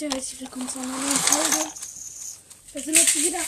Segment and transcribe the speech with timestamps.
[0.00, 1.70] Leute, herzlich willkommen zu einer neuen Folge.
[2.72, 3.40] Wir sind jetzt wieder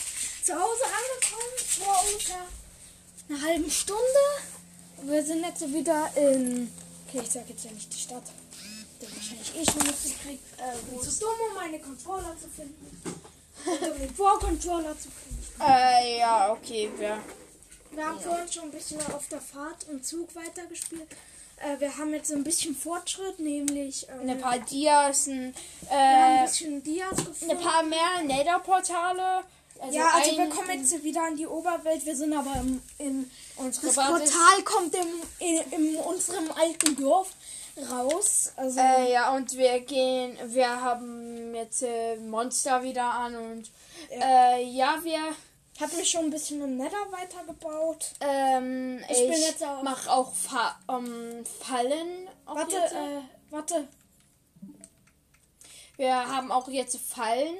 [0.43, 2.47] zu Hause angekommen vor ungefähr
[3.29, 4.25] einer halben Stunde.
[5.03, 6.73] Wir sind jetzt wieder in.
[7.07, 8.25] Okay, ich sag jetzt ja nicht die Stadt.
[9.01, 10.43] Der wahrscheinlich eh schon mitgekriegt.
[10.59, 13.01] Äh, wo zu dumm, um meine Controller zu finden.
[13.93, 15.61] Um den Vor-Controller zu finden.
[15.61, 17.19] Äh, ja, okay, wir.
[17.93, 21.11] Wir haben vorhin schon ein bisschen auf der Fahrt im Zug weitergespielt.
[21.61, 25.55] Äh, wir haben jetzt ein bisschen Fortschritt, nämlich äh, Ein paar Dias, ein,
[25.89, 27.51] haben ein äh, bisschen Dias gefunden.
[27.51, 29.43] ein paar mehr Nether-Portale.
[29.83, 32.05] Also ja, also wir kommen jetzt wieder an die Oberwelt.
[32.05, 35.07] Wir sind aber im, in Unsere das Portal kommt im,
[35.39, 37.29] in, in unserem alten Dorf
[37.91, 38.52] raus.
[38.57, 43.71] Also Äh, ja, und wir gehen, wir haben jetzt äh, Monster wieder an und
[44.11, 44.57] Ja.
[44.57, 45.19] äh, ja, wir,
[45.81, 48.13] habe mich schon ein bisschen im Nether weitergebaut.
[48.21, 52.29] ähm, Ich ich, bin jetzt auch- mach auch Fa ähm, Fallen.
[52.47, 53.89] Warte, äh, warte.
[55.97, 57.57] wir haben auch jetzt Fallen.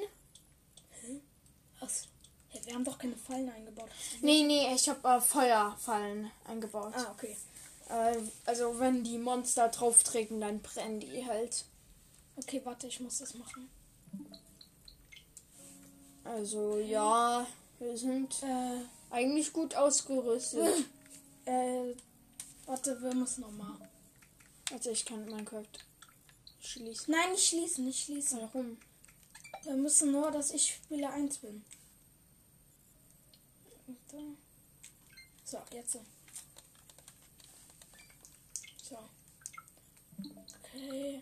[1.79, 2.07] Was?
[2.49, 3.89] Hä, wir haben doch keine Fallen eingebaut.
[4.21, 6.93] Nee, nee, ich habe äh, Feuerfallen eingebaut.
[6.95, 7.35] Ah, okay.
[7.89, 11.65] Äh, also wenn die Monster drauf treten, dann brennen die halt.
[12.35, 13.69] Okay, warte, ich muss das machen.
[16.23, 17.45] Also ja,
[17.81, 20.85] wir sind Äh, eigentlich gut ausgerüstet.
[21.45, 21.93] äh,
[22.65, 23.75] warte, wir müssen nochmal.
[24.71, 25.65] Also ich kann Minecraft
[26.61, 27.11] schließen.
[27.13, 28.39] Nein, nicht schließen, nicht schließen.
[28.41, 28.77] Warum?
[29.63, 31.63] Wir müssen nur, dass ich Spieler 1 bin.
[35.43, 35.91] So, jetzt.
[35.93, 35.99] so.
[38.89, 38.97] So.
[40.63, 41.21] Okay.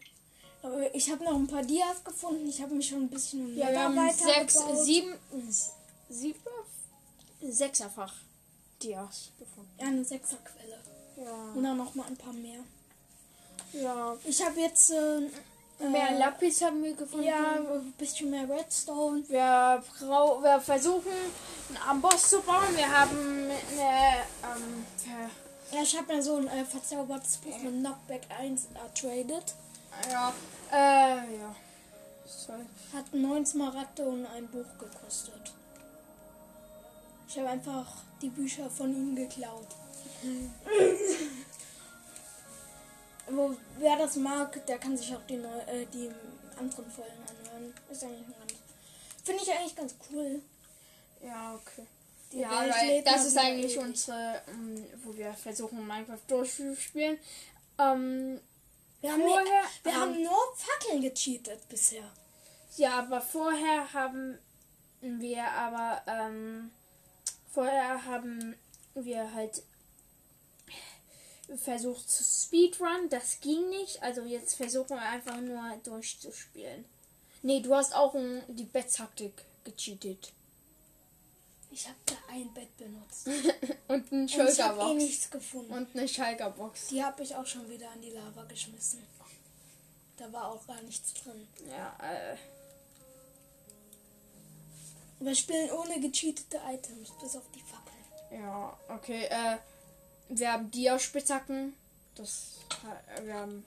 [0.61, 2.47] Aber ich habe noch ein paar Dias gefunden.
[2.47, 4.85] Ich habe mich schon ein bisschen im Ja, wir haben sechs, weitergebaut.
[4.85, 5.15] sieben,
[6.09, 6.39] s- sieben,
[7.41, 8.13] sechserfach
[8.81, 9.71] Dias gefunden.
[9.79, 10.79] Ja, eine Sechserquelle.
[11.17, 11.31] Ja.
[11.53, 12.59] Und dann noch mal ein paar mehr.
[13.73, 14.15] ja.
[14.23, 15.29] Ich habe jetzt äh,
[15.81, 17.25] Mehr äh, Lapis haben wir gefunden.
[17.25, 19.23] Ja, ein bisschen mehr Redstone.
[19.29, 21.11] Wir, brau wir versuchen,
[21.69, 22.75] einen Amboss zu bauen.
[22.75, 24.85] Wir haben eine, ähm,
[25.71, 29.53] Ja, ich habe mir so ein äh, verzaubertes Buch mit Knockback 1 ertradet.
[30.11, 30.33] ja,
[30.71, 31.55] äh, ja.
[32.25, 32.65] Sorry.
[32.93, 35.53] Hat 9 Smaragde und ein Buch gekostet.
[37.29, 37.85] Ich habe einfach
[38.21, 39.67] die Bücher von ihm geklaut.
[43.29, 46.09] Wo, wer das mag, der kann sich auch die, neu, äh, die
[46.57, 47.71] anderen Folgen anhören.
[47.91, 48.53] Ist eigentlich ganz.
[49.23, 50.41] Finde ich eigentlich ganz cool.
[51.23, 51.85] Ja, okay.
[52.31, 53.85] Die Ja, Welt weil das ist eigentlich ewig.
[53.85, 57.19] unsere, ähm, wo wir versuchen, Minecraft durchzuspielen.
[57.77, 58.41] Ähm,
[59.01, 62.09] Wir haben, vorher, wir ähm, haben nur Fackeln gecheatet bisher.
[62.77, 64.39] Ja, aber vorher haben
[65.01, 66.71] wir aber, ähm,
[67.51, 68.55] vorher haben
[68.95, 69.63] wir halt
[71.57, 73.09] versucht zu Speedrun.
[73.09, 74.01] Das ging nicht.
[74.03, 76.85] Also jetzt versuchen wir einfach nur durchzuspielen.
[77.41, 80.33] Nee, du hast auch um, die Betttaktik gecheatet.
[81.71, 83.27] Ich habe da ein Bett benutzt.
[83.87, 85.71] Und ein Und ich eh nichts gefunden.
[85.71, 86.87] Und eine Schalkerbox.
[86.87, 89.03] Die habe ich auch schon wieder an die Lava geschmissen.
[90.17, 91.47] Da war auch gar nichts drin.
[91.69, 92.35] Ja, äh.
[95.19, 98.41] Wir spielen ohne gecheatete Items, bis auf die Fackeln.
[98.43, 99.25] Ja, okay.
[99.25, 99.57] Äh,
[100.29, 101.73] wir haben Dia-Spitzhacken.
[102.15, 102.53] Das.
[103.17, 103.65] äh, Wir haben.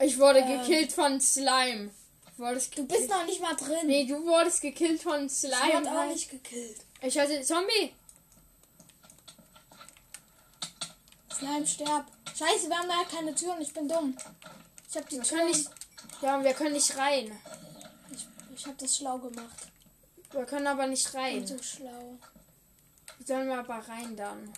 [0.00, 0.60] Ich wurde Ähm.
[0.60, 1.90] gekillt von Slime.
[2.36, 3.86] Du bist noch nicht mal drin.
[3.86, 5.84] Nee, du wurdest gekillt von ich Slime.
[5.86, 6.80] wurde auch nicht gekillt.
[7.00, 7.94] Ich hatte Zombie.
[11.32, 12.06] Slime, sterb.
[12.36, 13.60] Scheiße, wir haben da keine Türen.
[13.60, 14.16] Ich bin dumm.
[14.90, 15.70] Ich habe die Wir Tür können nicht.
[16.22, 17.30] Ja, und wir können nicht rein.
[18.54, 19.68] Ich, habe das schlau gemacht.
[20.30, 21.46] Wir können aber nicht Ich bin rein.
[21.46, 22.18] so schlau.
[23.24, 24.52] Sollen wir aber rein dann.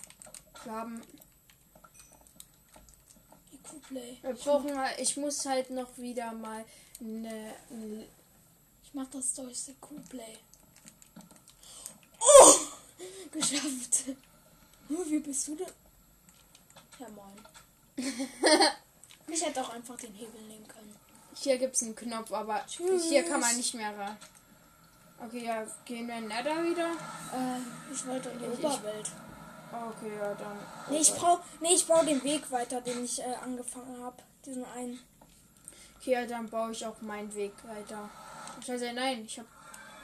[0.63, 1.01] Wir haben.
[3.89, 4.99] Wir brauchen halt.
[4.99, 6.65] Ich muss halt noch wieder mal
[6.99, 7.53] eine.
[7.69, 8.07] eine
[8.83, 10.37] Ich mach das durch IQ-Play.
[12.19, 12.53] Oh!
[13.31, 14.15] Geschafft.
[14.89, 15.67] Huh, Wie bist du denn?
[16.99, 17.35] Ja, moin.
[19.27, 20.76] ich hätte auch einfach den Hebel nehmen können.
[21.41, 23.03] Hier gibt es einen Knopf, aber Tschüss.
[23.05, 24.17] hier kann man nicht mehr rein.
[25.25, 26.89] Okay, ja, gehen wir in Nether wieder?
[27.33, 29.11] Äh, ich wollte in die Ich- ich- Oberwelt.
[29.71, 30.57] Okay, ja, dann.
[30.89, 34.15] Nee, ich brauch, nee, ich den Weg weiter, den ich äh, angefangen habe.
[34.45, 34.99] Diesen einen.
[35.99, 38.09] Okay, ja, dann baue ich auch meinen Weg weiter.
[38.65, 39.45] Scheiße, nein, ich hab.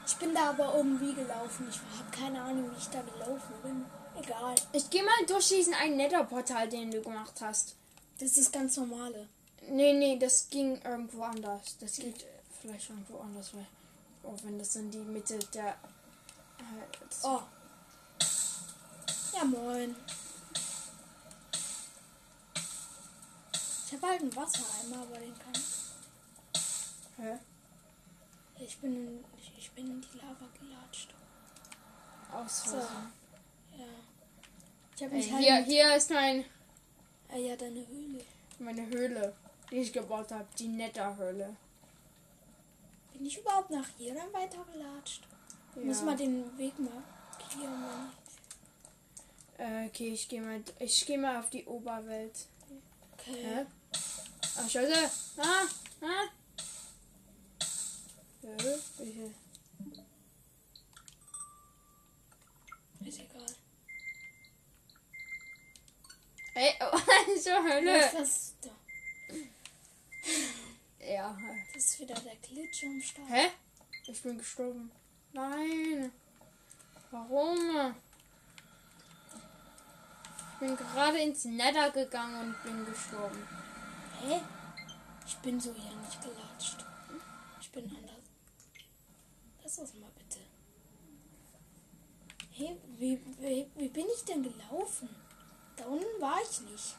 [0.05, 1.67] Ich bin da aber irgendwie gelaufen.
[1.69, 3.85] Ich habe keine Ahnung, wie ich da gelaufen bin.
[4.21, 4.55] Egal.
[4.73, 7.75] Ich gehe mal durch diesen einen Nether-Portal, den du gemacht hast.
[8.19, 9.27] Das ist ganz normale.
[9.69, 11.77] Nee, nee, das ging irgendwo anders.
[11.79, 12.25] Das geht äh,
[12.61, 13.65] vielleicht irgendwo anders, weil.
[14.23, 15.69] Oh, wenn das in die Mitte der.
[15.69, 15.75] Äh,
[17.23, 17.41] Oh.
[19.35, 19.95] Ja, moin.
[23.87, 26.63] Ich habe halt einen Wassereimer, aber den kann ich.
[27.17, 27.37] Hä?
[28.59, 31.13] Ich bin in, ich, ich bin in die Lava gelatscht.
[32.31, 32.77] Aus So.
[32.77, 33.85] Ja.
[34.95, 35.43] Ich habe Ey, mich halt.
[35.43, 36.45] hier, hier ist mein,
[37.31, 38.23] Ah ja, deine Höhle.
[38.59, 39.35] meine Höhle,
[39.73, 40.47] die ich gebaut habe.
[40.59, 41.55] Die Netterhöhle.
[43.11, 45.27] Bin ich überhaupt nach hier dann weitergelatscht?
[45.75, 45.81] Ja.
[45.81, 48.11] Muss mal den Weg markieren.
[49.57, 52.47] wenn Äh, okay, ich gehe mal, ich gehe mal auf die Oberwelt.
[53.13, 53.43] Okay.
[53.43, 53.65] Hä?
[54.57, 55.11] Ach, scheiße.
[55.37, 55.65] Ah,
[56.01, 56.27] ah.
[58.43, 58.49] Ja,
[58.97, 59.31] welche?
[63.05, 63.45] Ist egal.
[66.55, 67.93] Ey, oh, zur Hölle.
[67.93, 68.82] Was, was, da.
[70.99, 71.37] Ja.
[71.73, 73.29] Das ist wieder der Glitch am Start.
[73.29, 73.49] Hä?
[74.07, 74.91] Ich bin gestorben.
[75.33, 76.11] Nein.
[77.11, 77.95] Warum?
[80.53, 83.47] Ich bin gerade ins Nether gegangen und bin gestorben.
[84.21, 84.41] Hä?
[85.25, 86.85] Ich bin so hier nicht gelatscht.
[87.61, 88.23] Ich bin anders.
[89.61, 90.39] Lass das mal bitte.
[92.51, 95.09] Hey, wie, wie, wie bin ich denn gelaufen?
[95.75, 96.95] Da unten war ich nicht.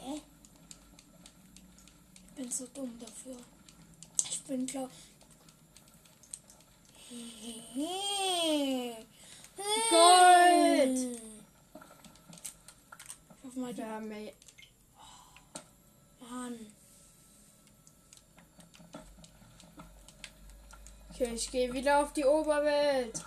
[0.00, 0.20] Hä?
[2.14, 3.36] Ich bin so dumm dafür.
[4.28, 4.90] Ich bin glaub.
[9.90, 11.20] Gold!
[13.28, 14.32] Ich hoffe mal, Wir haben ja
[16.34, 16.58] Mann.
[21.10, 23.24] Okay, ich gehe wieder auf die Oberwelt.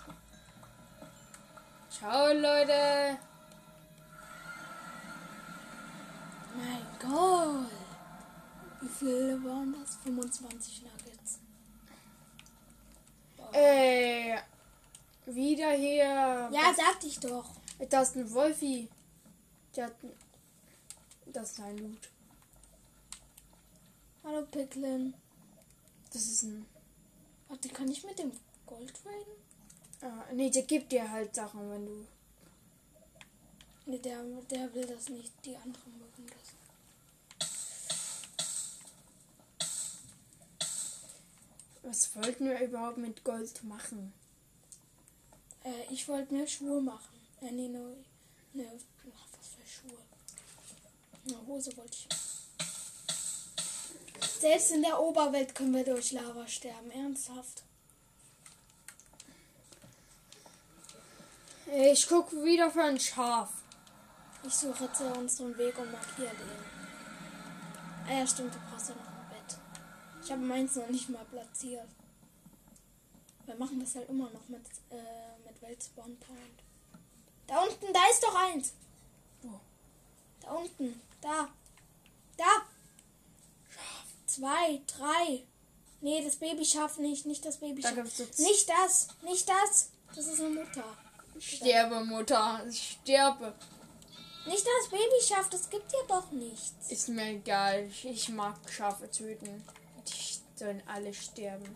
[1.90, 3.18] Ciao, Leute.
[6.54, 7.77] Mein Gott.
[8.80, 9.96] Wie viele waren das?
[9.96, 11.38] 25 Nuggets.
[13.36, 13.54] Boah.
[13.54, 14.38] Ey,
[15.26, 16.04] wieder hier.
[16.52, 17.48] ja, sagte ich doch.
[17.90, 18.88] Das ist ein Wolfi.
[19.76, 19.94] Der hat.
[20.02, 20.12] ein-
[21.32, 22.08] Das ist ein Loot.
[24.24, 25.14] Hallo Picklin.
[26.12, 26.66] Das ist ein.
[27.48, 28.32] Warte, kann ich mit dem
[28.66, 29.34] Gold traden?
[30.30, 32.06] Äh, nee, der gibt dir halt Sachen, wenn du.
[33.86, 35.32] Nee, der, der will das nicht.
[35.44, 36.07] Die anderen mögen
[41.88, 44.12] Was wollten wir überhaupt mit Gold machen?
[45.64, 47.18] Äh, ich wollte mir Schuhe machen.
[47.40, 47.96] Äh, nee, ne,
[48.52, 48.66] ne,
[49.38, 49.98] was für Schuhe.
[51.26, 52.08] Eine Hose wollte ich.
[54.38, 56.90] Selbst in der Oberwelt können wir durch Lava sterben.
[56.90, 57.62] Ernsthaft.
[61.68, 63.50] Ey, Ich guck wieder für ein Schaf.
[64.46, 68.06] Ich suche jetzt unseren Weg und markiere den.
[68.06, 69.17] Ah ja, stimmt, du brauchst ja noch.
[70.28, 71.88] Ich habe meins noch nicht mal platziert.
[73.46, 74.60] Wir machen das halt immer noch mit,
[74.90, 76.62] äh, mit Weltspawn Point.
[77.46, 78.74] Da unten, da ist doch eins.
[79.40, 79.58] Wo?
[80.42, 81.48] Da unten, da.
[82.36, 82.44] Da.
[84.26, 85.44] Zwei, drei.
[86.02, 89.92] Nee, das Babyschaf nicht, nicht das Da gibt's so Nicht das, nicht das.
[90.14, 90.84] Das ist eine Mutter.
[91.40, 92.66] Sterbe, Mutter.
[92.68, 93.54] Ich sterbe.
[94.44, 96.90] Nicht das Babyschaf, das gibt dir doch nichts.
[96.90, 97.86] Ist mir egal.
[97.86, 99.64] Ich, ich mag Schafe töten.
[100.56, 101.68] Sollen alle sterben.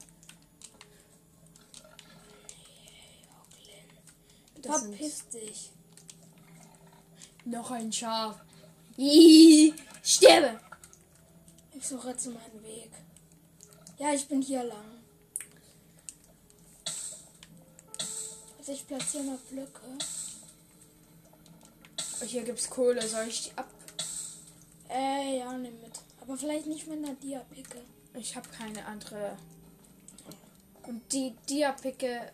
[4.61, 5.71] Das Verpiss dich.
[7.45, 8.37] noch ein Schaf.
[8.97, 10.61] Ih, sterbe.
[11.73, 12.91] Ich suche jetzt meinen Weg.
[13.99, 15.03] Ja, ich bin hier lang.
[18.59, 19.81] Also ich platziere mal Blöcke.
[22.21, 23.07] Oh, Hier gibt's Kohle.
[23.09, 23.69] Soll ich die ab?
[24.89, 25.99] Äh, ja, nimm mit.
[26.21, 27.81] Aber vielleicht nicht mit einer Dia-Picke.
[28.15, 29.37] Ich habe keine andere.
[30.85, 32.33] Und die Dia-Picke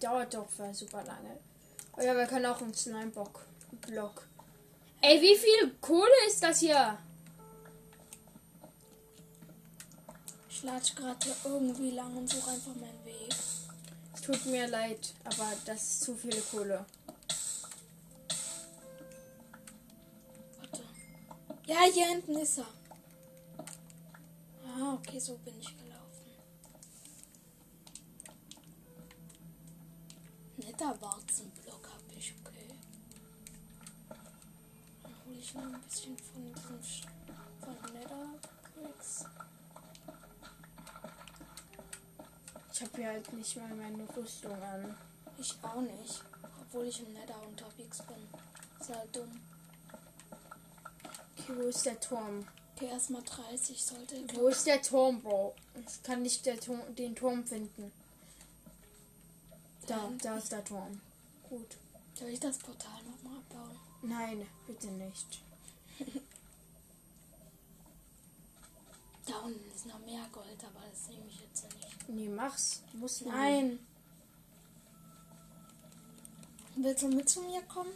[0.00, 1.38] dauert doch für super lange.
[1.96, 3.44] Oh ja, wir können auch einen Slimebock
[3.86, 4.26] Block.
[5.00, 6.98] Ey, wie viel Kohle ist das hier?
[10.48, 13.34] Ich latsch gerade irgendwie lang und suche einfach meinen Weg.
[14.14, 16.84] Es tut mir leid, aber das ist zu viele Kohle.
[20.58, 20.82] Warte.
[21.66, 22.77] Ja, hier hinten ist er.
[24.80, 26.30] Ah, okay, so bin ich gelaufen.
[30.56, 32.68] Netter Warzenblock hab ich, okay.
[35.02, 36.80] Dann hole ich noch ein bisschen von diesem
[37.60, 38.28] von Nether
[38.76, 39.24] Bricks.
[42.72, 44.96] Ich habe hier halt nicht mal meine Rüstung an.
[45.38, 46.22] Ich auch nicht.
[46.60, 48.28] Obwohl ich im Nether unterwegs bin.
[48.78, 49.40] Ist halt dumm.
[51.36, 52.46] Okay, wo ist der Turm?
[52.80, 54.14] Okay, erstmal 30 sollte.
[54.34, 55.52] Wo ist der Turm, Bro?
[55.74, 57.90] Ich kann nicht Turm, den Turm finden.
[59.84, 61.00] Da, da ist der Turm.
[61.48, 61.76] Gut.
[62.14, 63.76] Soll ich das Portal nochmal abbauen?
[64.02, 65.40] Nein, bitte nicht.
[69.26, 72.08] Da unten ist noch mehr Gold, aber das nehme ich jetzt nicht.
[72.08, 72.80] Nee, mach's.
[72.94, 73.20] Muss.
[73.20, 73.78] Nein.
[76.76, 77.92] Willst du mit zu mir kommen?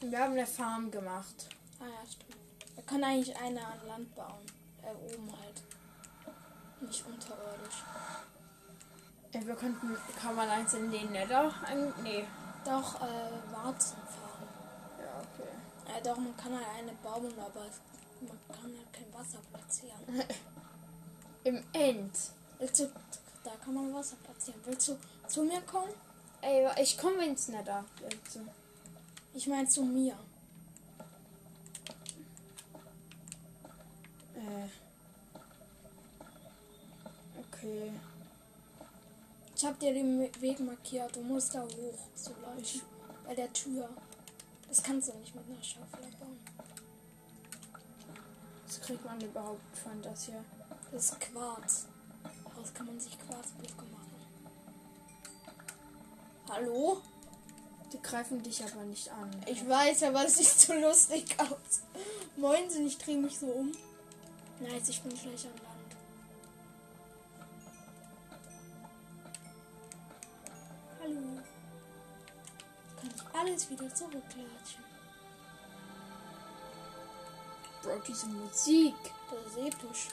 [0.00, 1.46] Wir haben eine Farm gemacht.
[1.78, 2.45] Ah ja, stimmt.
[2.76, 4.46] Wir können eigentlich eine an Land bauen.
[4.82, 5.62] Äh, oben halt.
[6.80, 7.82] Nicht unterirdisch.
[9.32, 9.96] Ey, wir könnten.
[10.20, 11.52] Kann man eins in den Nether?
[11.64, 12.24] Ein, nee.
[12.64, 14.48] Doch, äh, Warzen fahren.
[14.98, 15.98] Ja, okay.
[15.98, 17.64] Äh, doch, man kann halt eine bauen, aber
[18.20, 20.00] man kann halt kein Wasser platzieren.
[21.44, 22.12] Im End.
[22.58, 22.90] Willst du,
[23.42, 24.60] da kann man Wasser platzieren.
[24.64, 25.92] Willst du zu mir kommen?
[26.42, 27.84] Ey, ich komme ins Nether.
[29.32, 30.16] Ich meine zu mir.
[37.38, 37.92] Okay.
[39.54, 41.16] Ich habe dir den Weg markiert.
[41.16, 42.80] Du musst da hoch, so Leute.
[43.24, 43.88] Bei der Tür.
[44.68, 46.38] Das kannst du nicht mit einer Schaufel abbauen.
[48.66, 50.44] Was kriegt man überhaupt von das hier?
[50.92, 51.86] Das ist Quarz.
[52.44, 54.06] Daraus kann man sich Quarzblöcke machen.
[56.48, 57.00] Hallo?
[57.92, 59.30] Die greifen dich aber nicht an.
[59.46, 61.82] Ich weiß, aber es sieht so lustig aus.
[62.36, 63.72] Moin, ich drehe mich so um.
[64.58, 65.96] Nice, ich bin gleich am Land.
[70.98, 71.42] Hallo.
[72.98, 74.84] Kann ich alles wieder zurücklatschen?
[77.82, 78.94] Bro, diese Musik.
[79.30, 80.08] Das ist episch.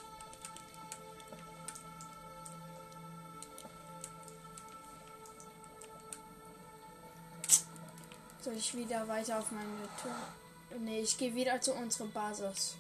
[8.42, 10.80] Soll ich wieder weiter auf meine Tour?
[10.80, 12.76] Nee, ich gehe wieder zu unserer Basis.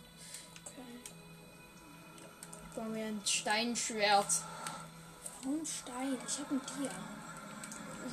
[2.75, 4.25] Bauen mir ein Steinschwert.
[5.44, 6.18] Warum Stein?
[6.27, 6.92] Ich habe ein Dia.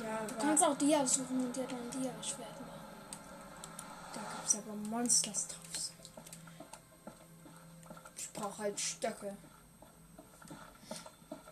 [0.05, 2.79] Ja, Du kannst auch Dia suchen und dir dann ein Dia-Schwert machen.
[4.13, 5.57] da gibt's aber Monsters drauf.
[8.17, 9.35] Ich brauche halt Stöcke.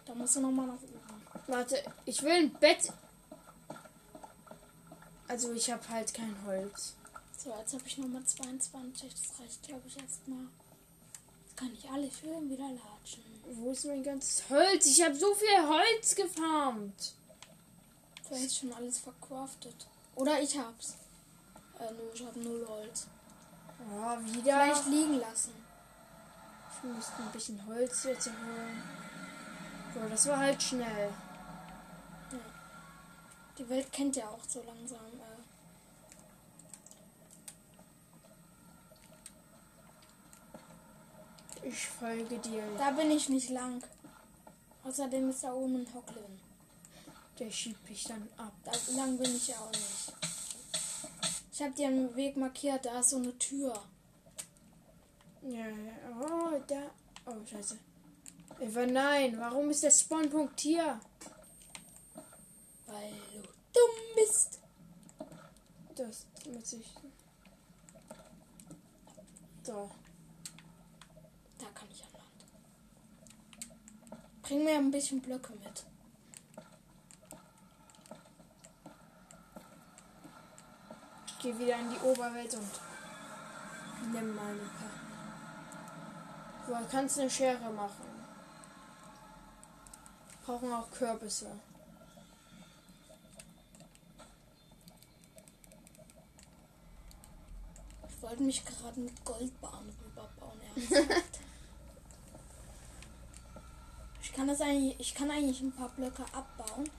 [0.06, 1.00] Da musst du nochmal nach oben.
[1.48, 2.92] Warte, ich will ein Bett.
[5.28, 6.96] Also ich habe halt kein Holz.
[7.38, 9.12] So, jetzt habe ich nochmal 22.
[9.13, 10.46] Das reicht, glaube ich, erstmal.
[11.60, 13.22] Kann ich alle schön wieder latschen.
[13.51, 14.86] Wo ist mein ganzes Holz?
[14.86, 17.16] Ich habe so viel Holz gefarmt.
[18.30, 19.75] Du hast schon alles verkraftet.
[20.16, 20.96] Oder ich hab's.
[21.78, 23.08] Äh, nur ich habe null Holz.
[23.94, 24.63] Ja, wieder.
[24.63, 25.54] Vielleicht liegen lassen.
[26.78, 28.82] Ich müsste ein bisschen Holz jetzt holen.
[29.94, 31.13] Boah, das war halt schnell.
[33.58, 34.98] Die Welt kennt ja auch so langsam.
[34.98, 35.39] Äh,
[41.63, 42.63] Ich folge dir.
[42.78, 43.84] da bin ich nicht lang.
[44.84, 46.39] Außerdem ist da oben ein Hocklin.
[47.38, 48.54] Der schiebt mich dann ab.
[48.63, 50.13] Da lang bin ich ja auch nicht.
[51.54, 52.86] Ich habe dir einen Weg markiert.
[52.86, 53.74] Da ist so eine Tür.
[55.42, 55.66] Ja.
[56.22, 56.89] Oh, da.
[57.25, 57.78] Oh, scheiße.
[58.60, 59.38] Eva, nein.
[59.39, 61.00] Warum ist der Spawnpunkt hier?
[62.88, 63.42] Weil du
[63.74, 64.60] dumm bist.
[65.96, 66.88] Das muss ich.
[69.63, 69.89] So.
[71.58, 72.46] Da kann ich an Land.
[74.50, 75.86] Bring mir ein bisschen Blöcke mit.
[81.27, 84.72] Ich gehe wieder in die Oberwelt und nimm mal ein
[86.65, 86.82] paar.
[86.82, 88.08] Du kannst eine Schere machen.
[90.44, 91.51] Brauchen auch Kürbisse.
[98.10, 100.60] Ich wollte mich gerade mit Goldbahn rüberbauen.
[104.39, 106.89] Kann das eigentlich, ich kann eigentlich ein paar Blöcke abbauen.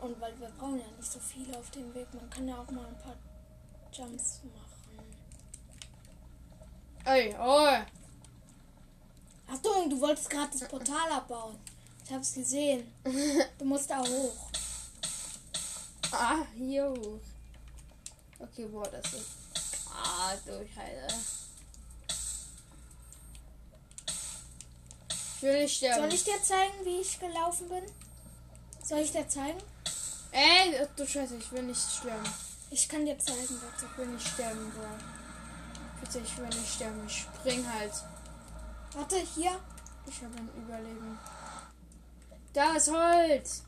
[0.00, 2.70] Und weil wir brauchen ja nicht so viele auf dem Weg, man kann ja auch
[2.70, 3.14] mal ein paar
[3.92, 5.04] Jumps machen.
[7.04, 7.84] Ey, oh!
[9.46, 11.58] Achtung, du wolltest gerade das Portal abbauen.
[12.02, 12.90] Ich hab's gesehen.
[13.58, 14.50] Du musst da hoch.
[16.12, 17.20] Ah, hier hoch.
[18.38, 19.32] Okay, boah, das ist.
[19.92, 21.14] Ah, Durchhalte.
[25.36, 26.00] Ich will nicht sterben.
[26.00, 27.84] Soll ich dir zeigen, wie ich gelaufen bin?
[28.82, 29.60] Soll ich dir zeigen?
[30.32, 32.24] Ey, du Scheiße, ich will nicht sterben.
[32.70, 33.86] Ich kann dir zeigen, warte.
[33.86, 34.86] Ich will nicht sterben, Bro.
[36.00, 37.06] Bitte, ich will nicht sterben.
[37.06, 37.92] Ich spring halt.
[38.94, 39.60] Warte, hier.
[40.06, 41.18] Ich habe ein Überleben.
[42.54, 43.62] Da ist Holz.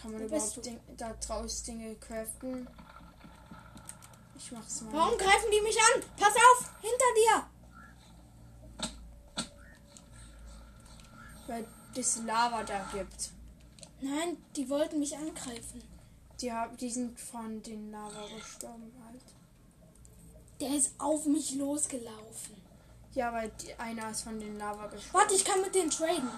[0.00, 2.68] Kann man Wo überhaupt Ding, da draußen Dinge craften?
[4.36, 4.92] Ich mach's mal.
[4.92, 6.02] Warum greifen die mich an?
[6.16, 7.57] Pass auf, hinter dir.
[11.48, 13.30] Weil es Lava da gibt.
[14.00, 15.82] Nein, die wollten mich angreifen.
[16.40, 19.22] Die, hab, die sind von den Lava gestorben halt.
[20.60, 22.56] Der ist auf mich losgelaufen.
[23.14, 25.14] Ja, weil die, einer ist von den Lava gesprungen.
[25.14, 26.30] Warte, ich kann mit denen traden.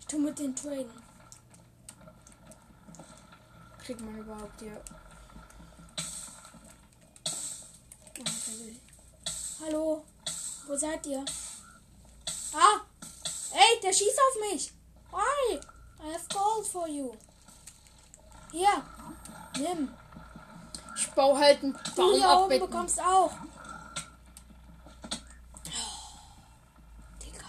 [0.00, 0.90] Ich tu mit denen traden.
[3.78, 4.80] Kriegt man überhaupt hier.
[9.60, 10.04] Hallo?
[10.66, 11.24] Wo seid ihr?
[12.54, 12.95] Ah!
[13.56, 14.72] Ey, der schießt auf mich!
[15.10, 15.58] Why?
[16.00, 17.12] I have gold for you.
[18.52, 18.82] Hier,
[19.58, 19.88] nimm.
[20.94, 23.32] Ich baue halt einen Du Baum hier ab oben bekommst auch.
[27.22, 27.44] Digga.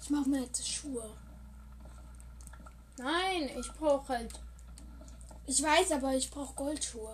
[0.00, 1.10] Ich mach mir jetzt Schuhe.
[2.98, 4.32] Nein, ich brauche halt.
[5.46, 7.12] Ich weiß, aber ich brauche Goldschuhe.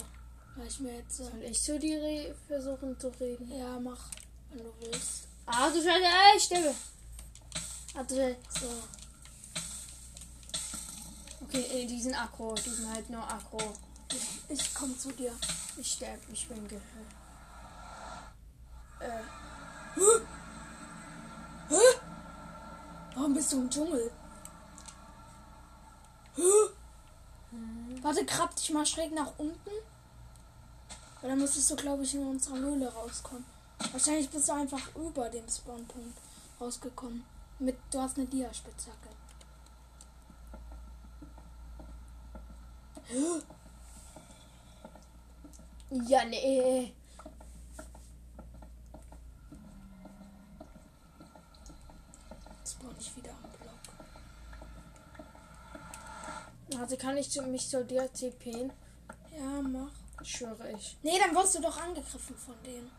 [0.57, 1.21] Weil ich mir jetzt.
[1.21, 3.51] Äh, Soll ich zu dir versuchen zu reden?
[3.51, 4.09] ja, mach,
[4.51, 5.29] wenn du willst.
[5.47, 6.75] Ah, du Scheiße, ey, ich sterbe.
[7.95, 8.37] Ah, du Scheiße.
[8.61, 8.67] So.
[11.43, 12.55] Okay, ey, die sind aggro.
[12.55, 13.75] Die sind halt nur aggro.
[14.11, 15.33] Ich, ich komm zu dir.
[15.77, 16.85] Ich sterbe, ich bin gehört.
[19.01, 19.23] Äh,
[23.15, 24.11] Warum bist du im Dschungel?
[28.03, 29.71] Warte, krabb dich mal schräg nach unten.
[31.21, 33.54] Weil dann müsstest du, glaube ich, in unserer Höhle rauskommen.
[33.93, 36.19] Wahrscheinlich bist du einfach über dem Spawnpunkt
[36.61, 37.25] rausgekommen.
[37.59, 39.09] Mit, du hast eine Dia-Spitzhacke.
[46.09, 46.93] ja, nee.
[52.67, 53.79] Spawn ich wieder am Block.
[56.81, 58.73] Also kann ich mich zu dir TPen?
[59.39, 59.93] Ja, mach.
[60.25, 60.97] Schwöre ich.
[61.03, 62.91] Nee, dann wirst du doch angegriffen von denen.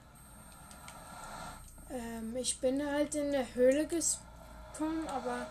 [1.89, 5.47] Ähm, ich bin halt in der Höhle gekommen, aber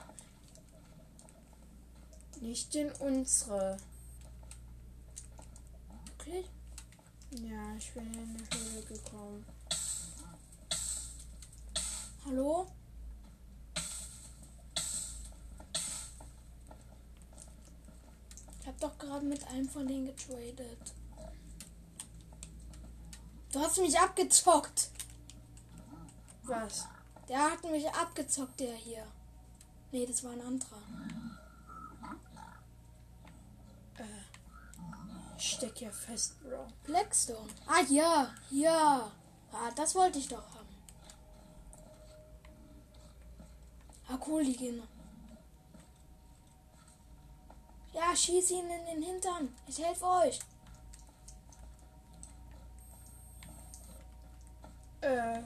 [2.40, 3.76] nicht in unsere.
[6.06, 6.46] Wirklich?
[7.30, 9.46] Ja, ich bin in der Höhle gekommen.
[12.26, 12.66] Hallo?
[18.60, 20.94] Ich hab doch gerade mit einem von denen getradet.
[23.52, 24.90] Du hast mich abgezockt.
[26.46, 26.86] Was?
[27.28, 29.06] Der hat mich abgezockt, der hier.
[29.90, 30.82] Nee, das war ein anderer.
[35.36, 36.66] Ich steck ja fest, Bro.
[36.84, 37.50] Blackstone.
[37.66, 39.10] Ah, ja, ja.
[39.52, 40.64] Ah, das wollte ich doch haben.
[44.08, 44.82] Ah, cool, die gehen.
[47.92, 49.54] Ja, schieß ihn in den Hintern.
[49.66, 50.40] Ich helfe euch.
[55.00, 55.40] Äh.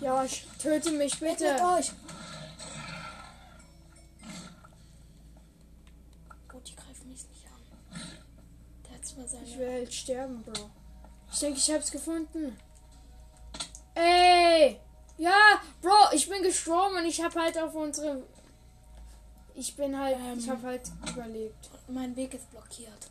[0.00, 1.44] Ja, ich töte mich bitte.
[1.76, 1.92] euch.
[6.48, 8.00] Gut, die greifen mich nicht an.
[8.86, 9.44] Der hat zwar seine...
[9.44, 10.70] Ich will halt sterben, Bro.
[11.32, 12.56] Ich denke, ich hab's gefunden.
[13.94, 14.80] Ey!
[15.18, 18.22] Ja, Bro, ich bin gestorben und ich hab halt auf unsere.
[19.54, 20.16] Ich bin halt.
[20.16, 20.38] Ähm.
[20.38, 21.70] Ich hab halt überlebt.
[21.88, 23.10] Mein Weg ist blockiert.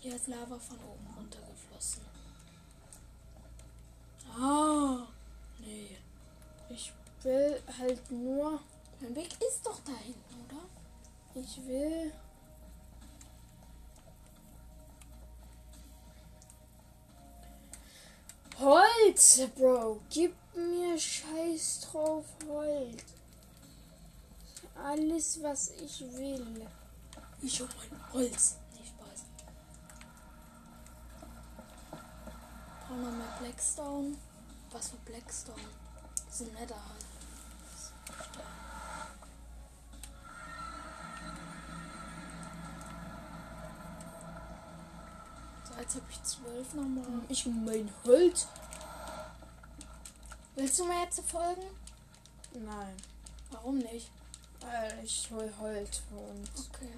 [0.00, 2.02] Hier ist Lava von oben runtergeflossen.
[4.36, 5.06] Ah,
[5.62, 5.98] nee.
[6.68, 8.60] Ich will halt nur.
[9.00, 10.62] Mein Weg ist doch da hinten, oder?
[11.34, 12.12] Ich will.
[18.58, 20.00] Holz, Bro.
[20.10, 23.02] Gib mir Scheiß drauf Holz.
[24.84, 26.66] Alles, was ich will.
[27.40, 28.56] Ich hol mein Holz.
[28.72, 29.24] Nee, Spaß.
[32.86, 34.16] Brauchen wir mehr Blackstone.
[34.72, 35.60] Was für Blackstone?
[36.26, 37.04] Das sind Nether halt.
[45.68, 47.04] So, jetzt habe ich zwölf nochmal.
[47.28, 48.48] Ich mein Holz.
[50.54, 51.62] Willst du mir jetzt folgen?
[52.54, 52.96] Nein.
[53.50, 54.10] Warum nicht?
[54.60, 56.68] Weil ich hol Holz uns.
[56.68, 56.92] Okay.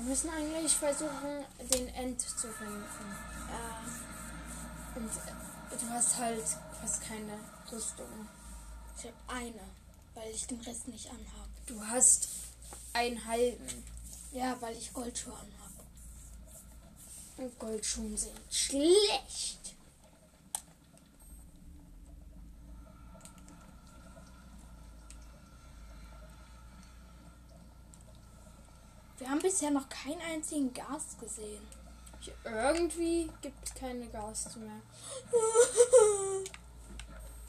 [0.00, 2.84] Wir müssen eigentlich versuchen, den End zu finden.
[3.50, 6.42] Äh, Und äh, du hast halt
[6.80, 7.38] fast keine
[7.70, 8.08] Rüstung.
[8.96, 9.60] ich habe eine,
[10.14, 11.50] weil ich den Rest nicht anhabe.
[11.66, 12.28] Du hast
[12.94, 13.84] einen halben.
[14.32, 15.84] Ja, weil ich Goldschuhe anhabe.
[17.36, 19.74] Und Goldschuhen sind schlecht.
[29.30, 31.62] Wir haben bisher noch keinen einzigen Gast gesehen.
[32.42, 34.80] Irgendwie gibt es keine Gas mehr.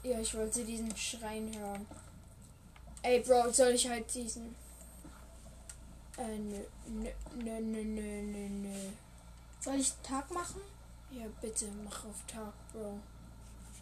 [0.04, 1.86] Ja, ich wollte diesen Schrein hören.
[3.02, 4.54] Ey, Bro, soll ich halt diesen.
[6.16, 8.90] Äh, nö, nö, nö, nö, nö, nö.
[9.60, 10.60] Soll ich Tag machen?
[11.10, 13.00] Ja, bitte, mach auf Tag, Bro.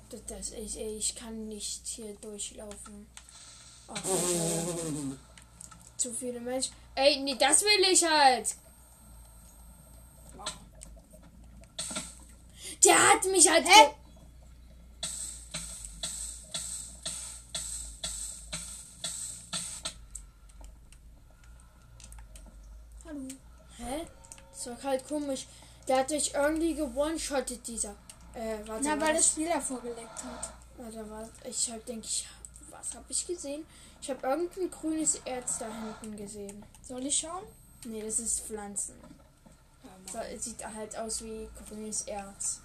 [0.08, 3.06] Das, das ich, ich kann nicht hier durchlaufen.
[3.88, 4.02] Ach.
[5.98, 6.79] Zu viele Menschen.
[6.94, 8.54] Ey, nee, das will ich halt.
[12.84, 13.66] Der hat mich halt.
[13.66, 13.94] Hä?
[23.06, 23.28] Hallo.
[23.76, 24.06] Hä?
[24.52, 25.46] Das war halt komisch.
[25.88, 27.94] Der hat dich irgendwie gewone-shottet, dieser.
[28.34, 30.52] Äh, warte, Na, weil das Spiel davor geleckt hat.
[30.76, 31.30] Warte, warte.
[31.48, 32.26] Ich hab, denke ich,
[32.70, 33.66] was habe ich gesehen?
[34.00, 36.64] Ich habe irgendein grünes Erz da hinten gesehen.
[36.82, 37.44] Soll ich schauen?
[37.84, 38.94] Nee, das ist Pflanzen.
[40.10, 42.60] So, es sieht halt aus wie grünes Erz.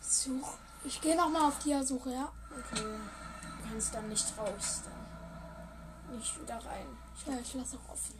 [0.00, 0.58] Such.
[0.84, 2.32] Ich gehe nochmal auf die Suche, ja?
[2.50, 2.82] Okay.
[2.82, 4.82] Du kannst dann nicht raus.
[4.84, 6.16] Dann.
[6.16, 6.86] Nicht wieder rein.
[7.16, 8.14] Ich Ja, ich lasse auch offen.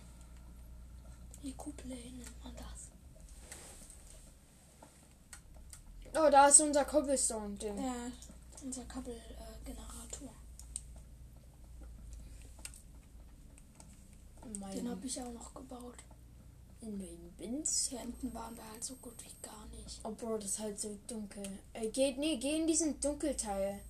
[1.43, 2.89] Die Kuppel nennt man das.
[6.21, 7.85] Oh, da ist unser Cobblestone-Ding.
[7.85, 7.95] Ja,
[8.63, 9.36] unser Kabelgenerator.
[14.47, 15.97] Den Mein, habe ich auch noch gebaut.
[16.81, 17.87] in den Bins.
[17.89, 20.01] Hier hinten waren wir halt so gut wie gar nicht.
[20.05, 21.43] Oh, Bro, das ist halt so dunkel.
[21.73, 23.81] Äh, geht, nee, geh in diesen Dunkelteil.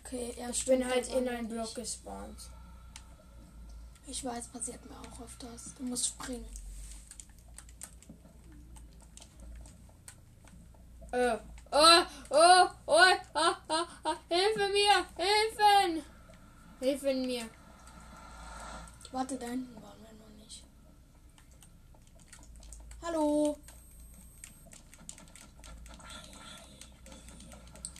[0.00, 2.50] Okay, ja, Ich bin halt in einen Block gespawnt.
[4.06, 5.74] Ich weiß, passiert mir auch öfters.
[5.78, 6.44] Du musst springen.
[11.10, 11.38] Äh,
[11.70, 12.92] oh, oh, oh,
[13.34, 15.06] ah, ah, ah, Hilfe mir!
[15.16, 16.02] Hilfen!
[16.80, 17.48] Hilfen mir!
[19.14, 20.64] Warte, da hinten waren wir noch nicht.
[23.00, 23.56] Hallo.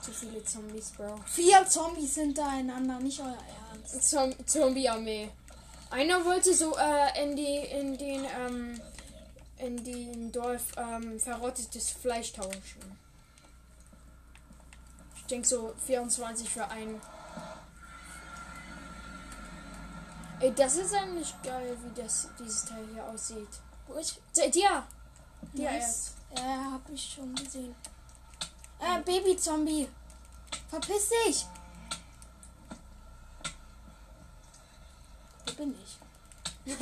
[0.02, 1.20] Zu viele Zombies, Bro.
[1.26, 3.38] Vier Zombies hintereinander, nicht euer
[3.70, 4.10] Ernst.
[4.10, 5.30] Zom Zombie-Armee.
[5.90, 8.80] Einer wollte so äh, in die in den ähm,
[9.58, 12.98] in den Dorf ähm, verrottetes Fleisch tauschen.
[15.14, 17.00] Ich denke so 24 für einen.
[20.44, 23.48] Ey, das ist eigentlich geil, wie das dieses Teil hier aussieht.
[23.86, 24.20] Wo ist?
[24.36, 24.86] Dir, dir,
[25.54, 26.12] dir Nice.
[26.36, 27.74] Ja, hab ich schon gesehen.
[28.78, 29.88] Äh, Baby-Zombie.
[30.68, 31.46] Verpiss dich.
[35.46, 36.76] Wo bin ich?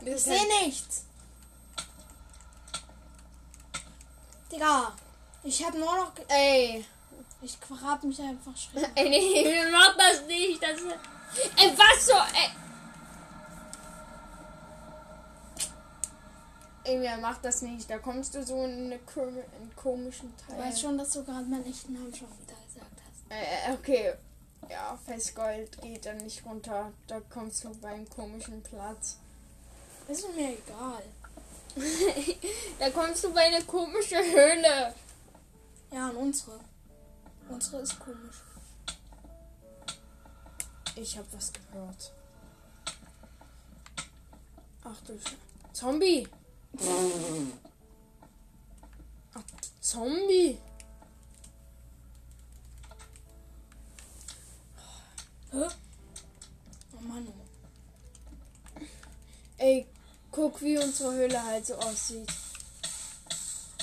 [0.00, 1.04] das Ich sehe halt, nichts.
[4.50, 4.92] Digga,
[5.44, 6.12] ich hab nur noch.
[6.26, 6.84] ey,
[7.42, 8.90] Ich hab mich einfach schräg.
[8.96, 10.60] ey, nee, mach das nicht.
[10.60, 10.96] Das ist,
[11.56, 12.50] ey, was so, ey.
[16.84, 17.88] Ey, wer macht das nicht?
[17.90, 20.62] Da kommst du so in eine kom einen komischen Du Teil.
[20.66, 23.30] weißt schon, dass du gerade meinen echten Namen schon wieder gesagt hast.
[23.30, 24.14] Äh, okay.
[24.68, 26.92] Ja, Festgold geht dann nicht runter.
[27.06, 29.18] Da kommst du bei einem komischen Platz.
[30.08, 31.02] Ist mir egal.
[32.78, 34.94] da kommst du bei einer komischen Höhle.
[35.92, 36.58] Ja, und unsere.
[37.48, 38.36] Unsere ist komisch.
[40.96, 42.12] Ich hab was gehört.
[44.84, 45.36] Ach du Sch
[45.72, 46.28] Zombie!
[49.34, 49.42] Ach,
[49.80, 50.58] Zombie!
[55.52, 55.68] Hä?
[56.92, 57.26] Oh Mann.
[59.58, 59.86] Ey,
[60.30, 62.32] guck, wie unsere Höhle halt so aussieht.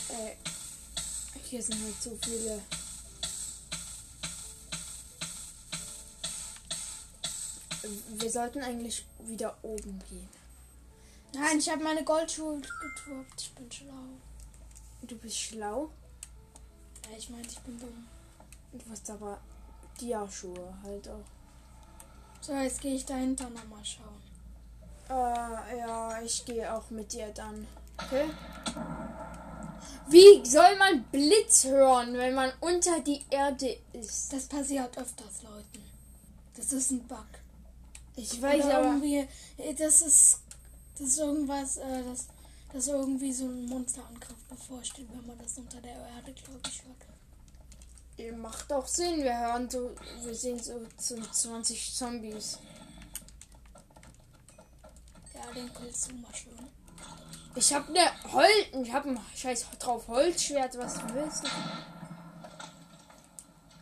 [0.09, 0.37] Ey,
[1.43, 2.61] hier sind halt so viele.
[7.83, 10.29] Wir sollten eigentlich wieder oben gehen.
[11.33, 13.41] Nein, ich habe meine Goldschuhe getwirkt.
[13.41, 14.03] Ich bin schlau.
[15.03, 15.89] Du bist schlau.
[17.09, 18.07] Ja, ich meinte, ich bin dumm.
[18.73, 19.39] Du hast aber
[19.99, 21.23] Dia-Schuhe halt auch.
[22.41, 24.21] So, jetzt gehe ich dahinter nochmal schauen.
[25.09, 27.67] Äh, ja, ich gehe auch mit dir dann.
[27.97, 28.29] Okay?
[30.07, 34.31] Wie soll man Blitz hören, wenn man unter die Erde ist?
[34.31, 35.83] Das passiert öfters Leuten.
[36.55, 37.25] Das ist ein Bug.
[38.17, 38.87] Ich weiß Oder aber.
[38.87, 39.27] irgendwie,
[39.57, 40.39] äh, das ist,
[40.97, 42.27] das ist irgendwas, äh, das,
[42.73, 46.97] das irgendwie so ein Monsterangriff bevorsteht, wenn man das unter der Erde, glaube ich, hört.
[48.37, 49.91] Macht doch Sinn, wir hören so.
[50.23, 52.57] Wir sehen so, so 20 Zombies.
[55.35, 56.57] Ja, den killst du mal schön.
[57.53, 57.99] Ich hab ne
[58.33, 58.81] Hol.
[58.81, 60.75] Ich hab ein scheiß drauf Holzschwert.
[60.79, 61.49] Was willst du?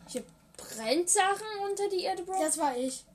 [0.09, 0.25] Ich hab
[0.57, 2.37] Brennsachen unter die Erde, Bro.
[2.37, 3.05] Das war ich.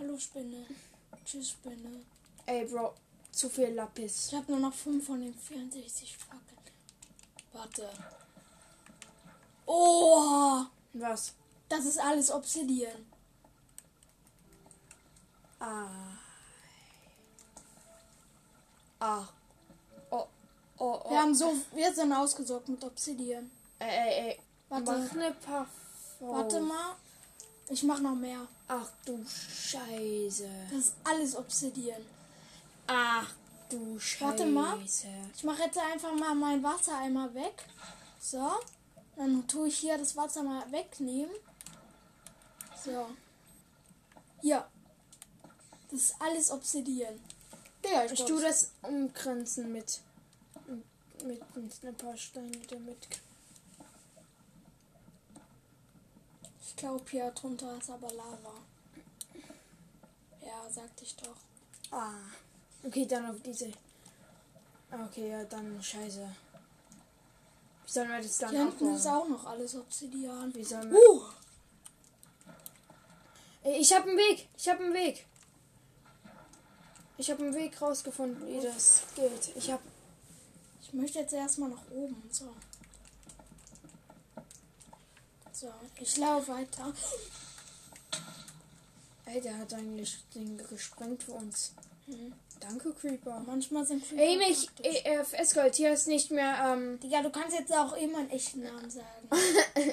[0.00, 0.64] Hallo Spinne.
[1.26, 2.00] Tschüss Spinne.
[2.46, 2.94] Ey, Bro.
[3.32, 4.28] Zu viel Lapis.
[4.28, 6.58] Ich habe nur noch 5 von den 64 Fackeln.
[7.52, 7.90] Warte.
[9.66, 11.34] Oh, Was?
[11.68, 13.06] das ist alles Obsidian.
[15.58, 15.86] Ah.
[19.00, 19.28] Ah.
[20.10, 20.26] Oh.
[20.78, 21.10] Oh, oh.
[21.10, 23.50] Wir haben so, wir sind ausgesorgt mit Obsidian.
[23.78, 24.38] Ey, ey, ey.
[24.70, 24.92] Warte.
[24.92, 25.66] Mach ne paar.
[26.20, 26.96] Warte mal.
[27.68, 28.48] Ich mach noch mehr.
[28.72, 30.48] Ach du Scheiße.
[30.70, 32.00] Das ist alles Obsidian.
[32.86, 33.28] Ach
[33.68, 34.24] du Scheiße.
[34.24, 34.78] Warte mal.
[35.34, 37.64] Ich mache jetzt einfach mal meinen Wassereimer weg.
[38.20, 38.48] So.
[39.16, 41.34] Dann tue ich hier das Wasser mal wegnehmen.
[42.84, 43.08] So.
[44.40, 44.64] Hier.
[45.90, 47.18] Das ist alles Obsidian.
[47.84, 50.00] Digga, ich, Ich tue das umgrenzen mit.
[51.24, 51.42] mit
[51.82, 53.08] ein paar Steinen damit.
[56.70, 58.54] Ich glaube, hier drunter ist aber Lava.
[60.40, 61.36] Ja, sagte ich doch.
[61.90, 62.14] Ah.
[62.82, 63.72] Okay, dann auf diese.
[64.90, 66.26] Okay, ja, dann scheiße.
[67.84, 70.54] Wie sollen wir das dann Hier hinten ist auch noch alles Obsidian.
[70.54, 70.98] Wie sollen wir.
[70.98, 71.22] Uh!
[73.64, 74.48] Ich habe einen Weg.
[74.56, 75.26] Ich habe einen Weg.
[77.18, 79.56] Ich habe einen Weg rausgefunden, wie das geht.
[79.56, 79.82] Ich habe.
[80.80, 82.22] Ich möchte jetzt erstmal nach oben.
[82.30, 82.54] So.
[85.60, 86.90] So, ich laufe weiter.
[89.26, 91.74] Ey, der hat eigentlich den gesprengt für uns.
[92.06, 92.32] Hm.
[92.60, 93.40] Danke, Creeper.
[93.46, 94.70] Manchmal sind Creeper Ey, mich.
[94.82, 96.56] Ey, äh, Esgold, hier ist nicht mehr.
[96.66, 99.28] Ähm, Digga, du kannst jetzt auch immer einen echten Namen sagen.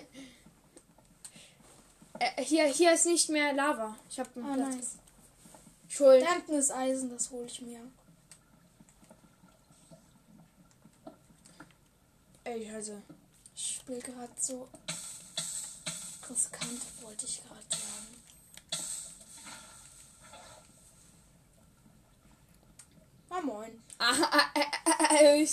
[2.19, 3.97] äh, hier, hier ist nicht mehr Lava.
[4.09, 4.75] Ich habe einen Ah, Platz.
[4.75, 4.95] nice.
[5.89, 6.21] Schuld.
[6.23, 7.81] Da hinten ist Eisen, das hole ich mir.
[12.45, 13.01] Ey, scheiße.
[13.53, 14.69] Ich spiele gerade so
[16.29, 18.17] riskant, wollte ich gerade sagen.
[23.29, 23.83] Ah, moin.
[23.99, 25.45] Ah, ah, ah, ah, ah,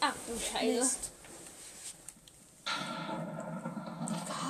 [0.00, 0.96] Ach du Scheiße.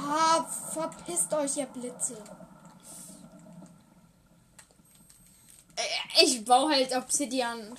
[0.04, 2.16] Ah, verpisst euch, ihr Blitze.
[5.76, 7.74] Äh, Ich baue halt Obsidian.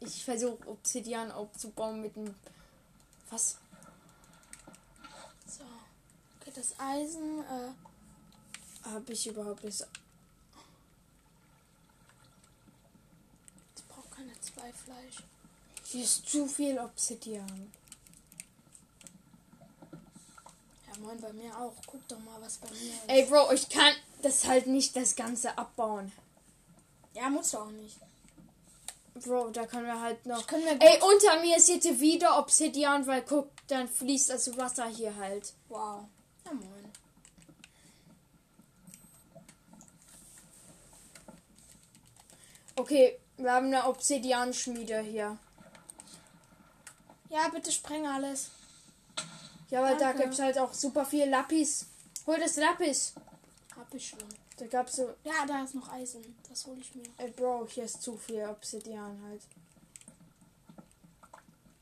[0.00, 2.34] Ich versuche Obsidian aufzubauen mit dem.
[3.30, 3.58] Was?
[6.58, 9.86] Das Eisen, äh, Habe ich überhaupt nicht.
[13.76, 15.22] ich brauche keine zwei Fleisch.
[15.84, 17.72] Hier ist zu viel Obsidian.
[20.88, 21.74] Ja, moin, bei mir auch.
[21.86, 23.02] Guck doch mal, was bei mir ist.
[23.06, 26.10] Ey, Bro, ich kann das halt nicht das Ganze abbauen.
[27.14, 27.98] Ja, musst du auch nicht.
[29.14, 30.44] Bro, da können wir halt noch.
[30.50, 35.14] Wir Ey, unter mir ist jetzt wieder Obsidian, weil guck, dann fließt das Wasser hier
[35.14, 35.52] halt.
[35.68, 36.08] Wow.
[36.48, 36.92] Ja, moin.
[42.76, 45.38] Okay, wir haben eine Obsidian-Schmiede hier.
[47.28, 48.50] Ja, bitte spreng alles.
[49.70, 50.22] Ja, aber da Danke.
[50.22, 51.86] gibt's halt auch super viel Lapis.
[52.26, 53.12] Hol das Lapis.
[53.76, 54.20] Hab ich schon.
[54.56, 55.14] Da gab's so.
[55.24, 56.36] Ja, da ist noch Eisen.
[56.48, 57.04] Das hole ich mir.
[57.18, 59.42] Ey, Bro, hier ist zu viel Obsidian halt.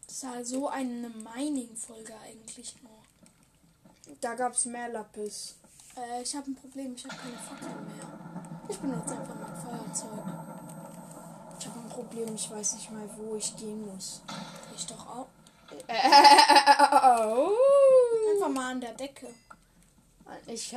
[0.06, 2.95] Das ist halt so eine Mining-Folge eigentlich nur.
[4.20, 5.56] Da gab's mehr Lapis.
[5.96, 6.94] Äh, ich habe ein Problem.
[6.94, 8.06] Ich habe keine Fackeln mehr.
[8.68, 10.24] Ich benutze einfach mein Feuerzeug.
[11.58, 14.20] Ich habe ein Problem, ich weiß nicht mal, wo ich gehen muss.
[14.76, 15.26] Ich doch auch.
[15.88, 17.50] Einfach
[18.50, 19.32] mal an der Decke.
[20.46, 20.76] Ich,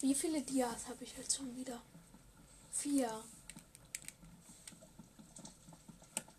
[0.00, 1.80] Wie viele Dias habe ich jetzt schon wieder?
[2.72, 3.08] Vier.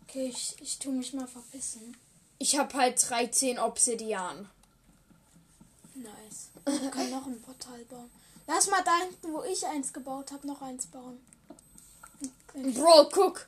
[0.02, 1.96] Okay, ich, ich tue mich mal verpissen.
[2.38, 4.48] ich habe halt 13 Obsidian.
[5.94, 6.48] Nice.
[6.66, 8.10] Wir können noch ein Portal bauen.
[8.46, 11.18] Lass mal da hinten, wo ich eins gebaut habe, noch eins bauen.
[12.54, 13.46] Ich- Bro, guck.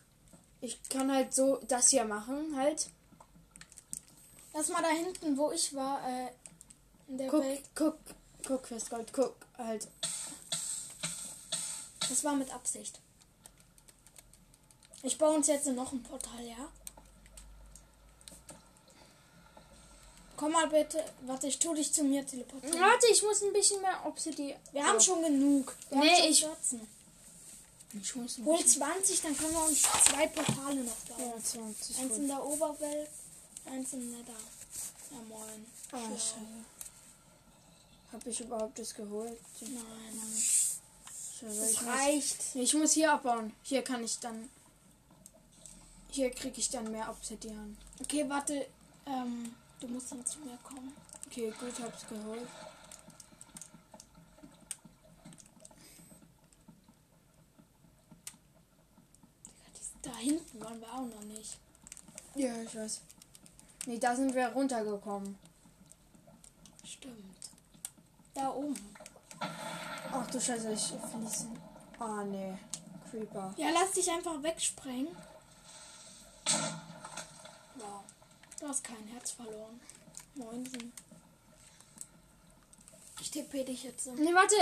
[0.61, 2.89] Ich kann halt so das hier machen, halt.
[4.55, 6.29] Lass mal da hinten, wo ich war, äh,
[7.09, 7.63] in der Guck, Welt.
[7.75, 7.99] guck,
[8.47, 9.87] guck, Festgold, guck, halt.
[12.09, 13.01] Das war mit Absicht.
[15.03, 16.69] Ich baue uns jetzt noch ein Portal, ja?
[20.37, 21.03] Komm mal bitte.
[21.23, 22.79] Warte, ich tu dich zu mir teleportieren.
[22.81, 24.59] Warte, ich muss ein bisschen mehr Obsidian.
[24.73, 25.75] Wir haben schon genug.
[25.91, 26.89] Wir Nee, haben schon ich- 14.
[28.03, 28.83] Ich muss Hol bisschen.
[28.83, 31.33] 20, dann können wir uns zwei Portale noch bauen.
[31.37, 31.99] Ja, 20.
[31.99, 33.09] Eins in der Oberwelt,
[33.65, 34.33] eins im Nether.
[35.13, 35.67] Ja, moin.
[35.93, 36.09] Ah, Schlau.
[36.17, 36.35] scheiße.
[38.13, 39.39] Hab ich überhaupt das geholt?
[39.61, 40.43] Nein,
[41.41, 42.37] Scheiße, das ich, muss, reicht.
[42.55, 43.53] ich muss hier abbauen.
[43.63, 44.51] Hier kann ich dann.
[46.11, 47.77] Hier kriege ich dann mehr Obsidian.
[48.03, 48.67] Okay, warte.
[49.07, 50.93] Ähm, du musst dann zu mir kommen.
[51.27, 52.49] Okay, gut, hab's geholt.
[60.03, 61.59] Da hinten waren wir auch noch nicht.
[62.35, 63.01] Ja, ich weiß.
[63.87, 65.39] Nee, da sind wir runtergekommen.
[66.85, 67.37] Stimmt.
[68.35, 68.77] Da oben.
[70.13, 71.59] Ach du Scheiße, ich fließen.
[71.99, 72.57] Ah, nee.
[73.11, 73.55] Creeper.
[73.57, 75.09] Ja, lass dich einfach wegsprengen.
[78.59, 79.81] Du hast kein Herz verloren.
[80.35, 80.93] Moinsen.
[83.21, 84.05] Ich tippe dich jetzt.
[84.05, 84.13] so.
[84.13, 84.57] Nee, warte.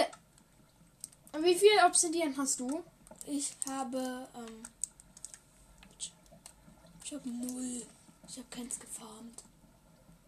[1.42, 2.82] Wie viel Obsidian hast du?
[3.26, 4.62] Ich habe, ähm,
[7.04, 7.82] ich habe null.
[8.28, 9.42] Ich habe keins gefarmt.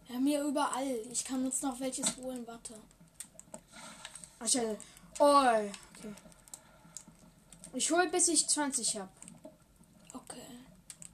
[0.06, 1.00] Wir haben hier überall.
[1.10, 2.46] Ich kann uns noch welches holen.
[2.46, 2.74] Warte.
[4.38, 4.78] Ach, scheiße.
[5.18, 6.14] Oh, okay.
[7.74, 9.08] Ich hol bis ich 20 hab.
[10.12, 10.40] Okay.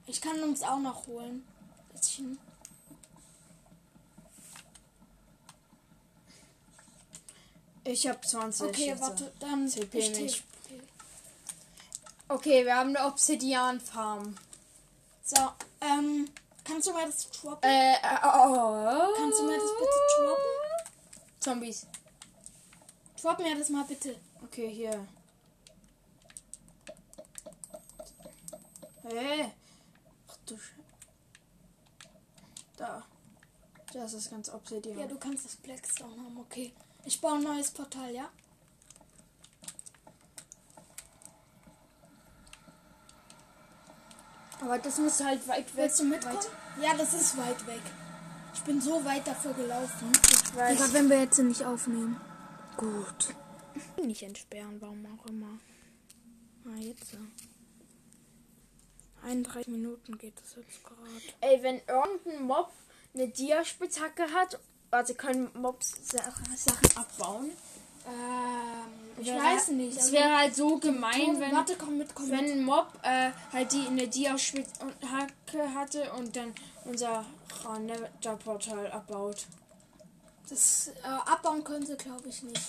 [0.05, 1.45] Ich kann uns auch noch holen.
[2.03, 2.37] Bisschen.
[7.85, 8.67] Ich hab 20.
[8.67, 9.01] Okay, jetzt.
[9.01, 10.43] warte, dann CP ich nicht.
[10.67, 10.83] tippe.
[12.27, 14.35] Okay, wir haben eine Obsidian-Farm.
[15.23, 15.37] So,
[15.79, 16.29] ähm,
[16.65, 17.69] kannst du mir das droppen?
[17.69, 19.13] Äh, oh.
[19.15, 20.43] Kannst du mir das bitte droppen?
[21.39, 21.87] Zombies.
[23.21, 24.17] Drop mir das mal bitte.
[24.43, 25.07] Okay, hier.
[29.03, 29.53] Hey.
[30.27, 30.82] Ach du Sch
[32.83, 33.01] Da.
[33.93, 34.99] Das ist ganz Obsidian.
[34.99, 36.73] Ja, du kannst das Blackstone haben, okay.
[37.05, 38.29] Ich baue ein neues Portal, ja?
[44.59, 45.73] Aber das muss halt weit weg.
[45.75, 46.35] Willst du mitkommen?
[46.35, 46.83] Weit.
[46.83, 47.81] Ja, das ist weit weg.
[48.53, 50.11] Ich bin so weit dafür gelaufen.
[50.29, 50.77] Ich weiß.
[50.77, 52.19] Digga, wenn wir jetzt nicht aufnehmen.
[52.75, 53.33] Gut.
[54.03, 55.57] Nicht entsperren, warum auch immer.
[56.65, 57.13] Ah, jetzt.
[57.13, 57.19] ja.
[59.23, 60.99] 31 Minuten geht es jetzt gerade.
[61.41, 62.71] Ey, wenn irgendein Mob
[63.13, 64.59] eine Dia-Spitzhacke hat,
[64.91, 66.23] also können Mobs Sa-
[66.55, 67.51] Sachen abbauen.
[68.05, 69.97] Ähm, ich weiß nicht.
[69.97, 73.31] Es also- wäre halt so gemein, wenn, Warte, komm mit, komm wenn ein Mob äh,
[73.51, 76.53] halt die eine Dia-Spitzhacke hatte und dann
[76.85, 77.25] unser
[77.79, 79.45] Nether-Portal abbaut.
[80.49, 82.61] Das äh, abbauen können sie, glaube ich, nicht.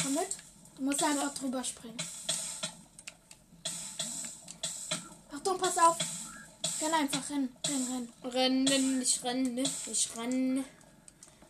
[0.00, 0.28] Komm mit.
[0.76, 1.96] Du musst einfach drüber springen.
[5.42, 5.96] Achtung, pass auf.
[6.80, 8.32] Renn einfach, renn, renn, renn.
[8.32, 10.64] Rennen, ich renne, ich renne.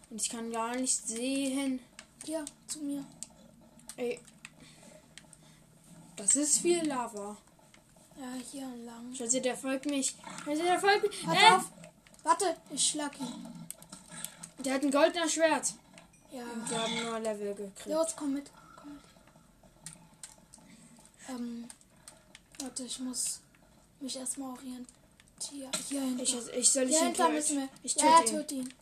[0.08, 1.78] Und ich kann gar nicht sehen.
[2.24, 3.04] Hier, zu mir.
[3.98, 4.18] Ey.
[6.16, 7.36] Das ist viel Lava.
[8.18, 9.14] Ja, hier lang.
[9.14, 10.16] Scheiße, der folgt mich.
[10.46, 11.22] Scheiße, der folgt mich.
[11.26, 11.64] Pass Äh, auf.
[12.22, 13.46] Warte, ich schlag ihn.
[14.64, 15.74] Der hat ein goldenes Schwert.
[16.30, 16.44] Ja.
[16.44, 17.86] Und wir haben nur Level gekriegt.
[17.86, 18.50] Los, komm mit.
[18.74, 19.02] Komm mit.
[21.28, 21.68] Ähm,
[22.58, 23.40] warte, ich muss
[24.02, 24.86] mich erstmal orientieren.
[25.88, 26.22] Hier hinter.
[26.22, 27.32] Ich, ich soll ich hier ihn töten?
[27.32, 27.68] müssen wir.
[27.82, 28.38] Ich ja, ja, töte ihn.
[28.38, 28.74] töte ihn.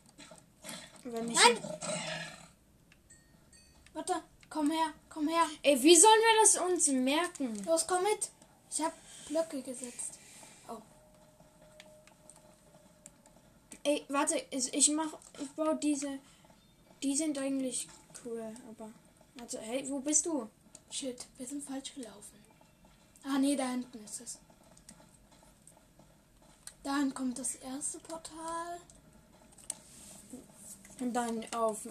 [1.04, 1.58] Wenn ich Nein!
[3.92, 4.14] Warte,
[4.48, 5.46] komm her, komm her.
[5.62, 7.64] Ey, wie sollen wir das uns merken?
[7.64, 8.30] Los, komm mit.
[8.70, 8.92] Ich hab
[9.28, 10.18] Blöcke gesetzt.
[10.68, 10.78] Oh.
[13.82, 16.18] Ey, warte, ich, ich mach, ich baue diese.
[17.02, 17.88] Die sind eigentlich
[18.24, 18.90] cool, aber.
[19.36, 20.48] Warte, hey, wo bist du?
[20.90, 22.44] Shit, wir sind falsch gelaufen.
[23.24, 24.38] Ah, nee, da hinten ist es.
[26.82, 28.78] Dahin kommt das erste Portal.
[30.98, 31.88] Und dann auf.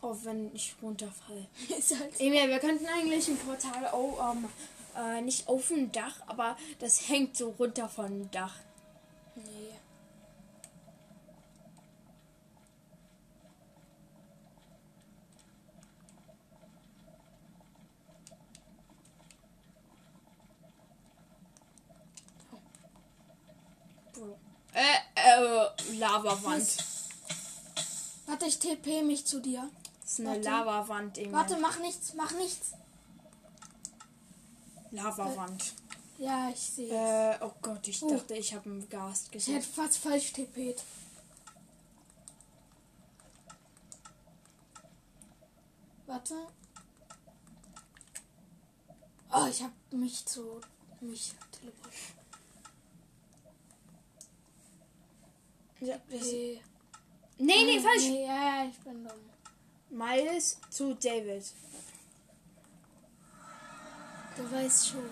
[0.00, 1.46] Auf, wenn ich runterfall.
[1.68, 4.48] halt Emil, wir könnten eigentlich ein Portal oh, ähm,
[4.96, 8.54] äh, nicht auf dem Dach, aber das hängt so runter vom Dach.
[9.34, 9.70] Nee.
[24.72, 25.92] Äh, äh,
[26.30, 26.76] Lavawand.
[28.26, 29.68] Warte, ich TP mich zu dir.
[30.02, 30.42] Das ist eine Warte.
[30.42, 31.32] Lavawand, Emil.
[31.32, 32.72] Warte, mach nichts, mach nichts.
[34.92, 35.72] Lavawand.
[36.18, 36.92] Ja, ich sehe.
[36.92, 38.10] Äh, oh Gott, ich Oh.
[38.10, 39.72] dachte, ich habe einen Gast Ich hätte gesehen.
[39.74, 40.80] fast falsch TP't.
[46.06, 46.34] Warte.
[49.32, 50.60] Oh, ich habe mich zu
[51.00, 52.19] mich teleportiert.
[55.80, 56.60] Ja, das, nee,
[57.38, 58.02] nee, Nein, falsch.
[58.08, 59.18] Nee, ja, ja, ich bin dumm.
[59.90, 61.44] Miles zu David.
[64.36, 65.10] Du weißt schon.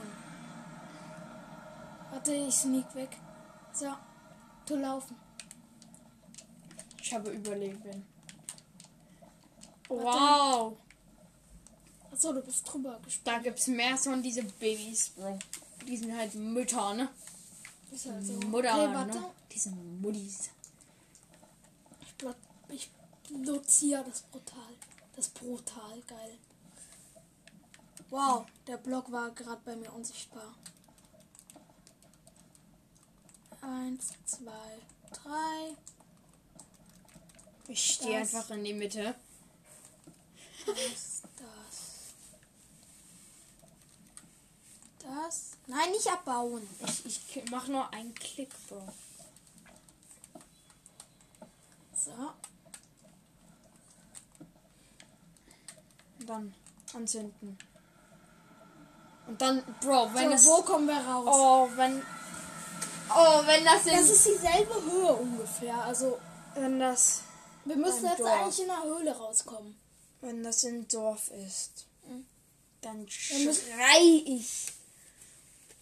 [2.11, 3.17] Warte, ich sneak weg.
[3.73, 3.87] So,
[4.67, 5.17] du laufen.
[7.03, 8.07] Ich habe Überleben.
[9.89, 10.05] Warte.
[10.05, 10.77] Wow.
[12.13, 13.25] Achso, du bist drüber gesprungen.
[13.25, 15.39] Da gibt's mehr von diese Babys, Bro.
[15.87, 17.09] Die sind halt Mütter, ne?
[17.91, 18.35] Ist halt so.
[18.35, 19.19] Mutter, okay, warte.
[19.19, 19.31] ne?
[19.53, 20.39] Die sind Muttis.
[20.41, 20.58] Ich, blot,
[23.29, 24.75] blockiere das Portal.
[25.17, 26.39] Das Brutal, geil.
[28.11, 30.55] Wow, der Block war gerade bei mir unsichtbar.
[33.61, 34.79] Eins, zwei,
[35.13, 35.77] drei.
[37.67, 39.15] Ich stehe einfach in die Mitte.
[40.65, 42.15] Das, das.
[45.01, 45.51] Das.
[45.67, 46.67] Nein, nicht abbauen.
[47.05, 48.89] Ich, ich mach nur einen Klick, Bro.
[51.95, 52.33] So.
[56.29, 56.55] Und dann
[56.95, 57.59] anzünden.
[59.27, 60.47] Und dann, Bro, wenn so, es.
[60.47, 61.27] wo kommen wir raus?
[61.29, 62.03] Oh, wenn.
[63.11, 63.93] Oh, wenn das in.
[63.93, 65.85] Das ist dieselbe Höhe ungefähr.
[65.85, 66.19] Also,
[66.55, 67.23] wenn das.
[67.65, 68.31] wir müssen jetzt Dorf.
[68.31, 69.79] eigentlich in der Höhle rauskommen.
[70.21, 71.87] Wenn das im Dorf ist.
[72.07, 72.27] Mhm.
[72.81, 74.67] Dann schrei ich.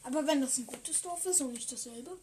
[0.05, 2.17] Aber wenn das ein gutes Dorf ist und nicht dasselbe.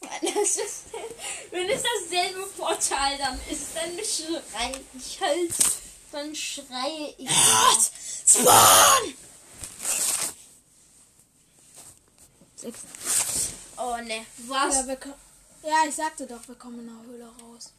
[0.00, 0.60] Wenn ist,
[1.50, 5.79] wenn es dasselbe Portal dann ist, dann schrei ich halt.
[6.12, 7.30] Dann schreie ich.
[8.26, 9.14] Spawn!
[13.78, 14.86] Oh ne, was?
[14.86, 14.96] Ja,
[15.62, 17.72] ja, ich sagte doch, wir kommen in der Höhle raus.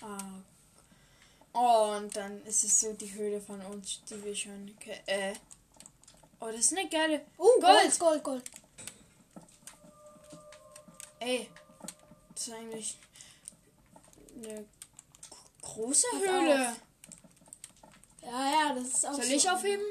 [0.00, 0.40] Ah.
[1.54, 4.74] Oh, und dann ist es so die Höhle von uns, die wir schon.
[5.06, 5.34] Äh.
[6.40, 7.24] Oh, das ist eine geile.
[7.38, 7.98] Oh, Gold!
[7.98, 8.50] Gold, Gold, Gold.
[11.20, 11.48] Ey.
[12.34, 12.96] Das ist eigentlich.
[14.36, 14.64] Eine
[15.60, 16.76] große Höhle.
[18.22, 19.32] Ja, ja, das ist auch Soll so.
[19.32, 19.84] ich aufheben?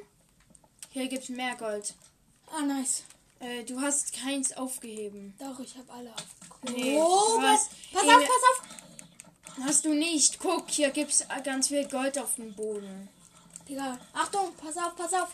[0.90, 1.94] Hier gibt's mehr Gold.
[2.48, 3.04] Ah, nice.
[3.40, 5.34] Äh, du hast keins aufgeheben.
[5.40, 6.70] Doch, ich habe alle aufgeguckt.
[6.70, 9.66] Nee, oh, du pass, Ey, auf, pass auf.
[9.66, 10.40] Hast du nicht?
[10.40, 13.10] Guck, hier gibt's ganz viel Gold auf dem Boden.
[13.68, 15.30] Digga, Achtung, pass auf, pass auf.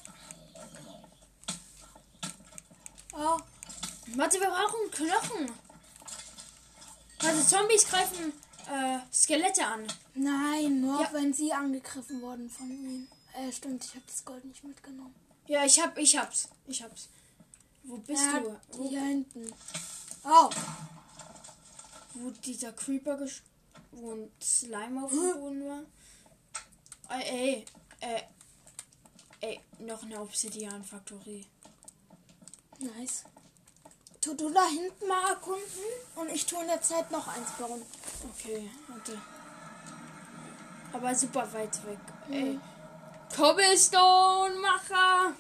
[3.14, 3.38] Oh,
[4.16, 5.52] Warte, wir brauchen Knochen.
[7.20, 8.34] Warte, Zombies greifen
[8.70, 9.88] äh, Skelette an.
[10.14, 11.10] nein, nur Ja.
[11.14, 13.08] wenn sie angegriffen wurden von ihm.
[13.34, 15.16] Äh, stimmt, ich habe das Gold nicht mitgenommen.
[15.48, 16.50] Ja, ich hab, ich hab's.
[16.68, 17.10] Ich hab's.
[17.84, 18.60] Wo bist ja, du?
[18.74, 19.54] Wo, Hier hinten.
[20.26, 20.50] Oh,
[22.16, 23.44] wo dieser Creeper gesch
[23.92, 25.84] wo ein Slime auf dem Boden war?
[27.18, 27.66] Äh, ey,
[28.02, 28.22] äh,
[29.40, 31.46] ey, noch eine Obsidian-Faktorie.
[32.80, 33.24] nice.
[34.28, 35.64] Tu du da hinten mal erkunden
[36.18, 37.82] und ich tue in der Zeit noch eins bauen.
[38.30, 39.22] Okay, warte.
[40.92, 41.98] Aber super weit weg.
[42.30, 42.56] Ey.
[42.56, 42.62] Mhm.
[43.34, 45.34] Cobblestone-Macher!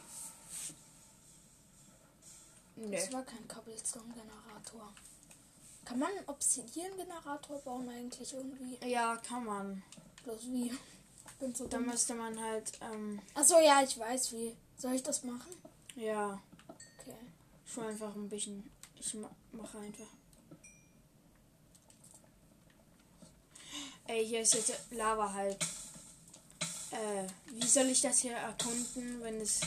[2.77, 2.91] Nö.
[2.91, 4.93] Das war kein Cobblestone-Generator.
[5.83, 8.77] Kann man einen Obsidian-Generator bauen eigentlich irgendwie?
[8.89, 9.83] Ja, kann man.
[10.23, 10.71] Bloß wie?
[11.41, 14.55] Bin so Da müsste man halt, ähm, Achso, ja, ich weiß wie.
[14.77, 15.51] Soll ich das machen?
[15.97, 16.41] ja,
[17.01, 17.17] Okay.
[17.65, 18.71] schon einfach ein bisschen.
[18.99, 20.07] Ich ma mache einfach.
[24.07, 25.61] Ey, hier ist jetzt Lava halt.
[26.91, 29.59] Äh, wie soll ich das hier erkunden, wenn es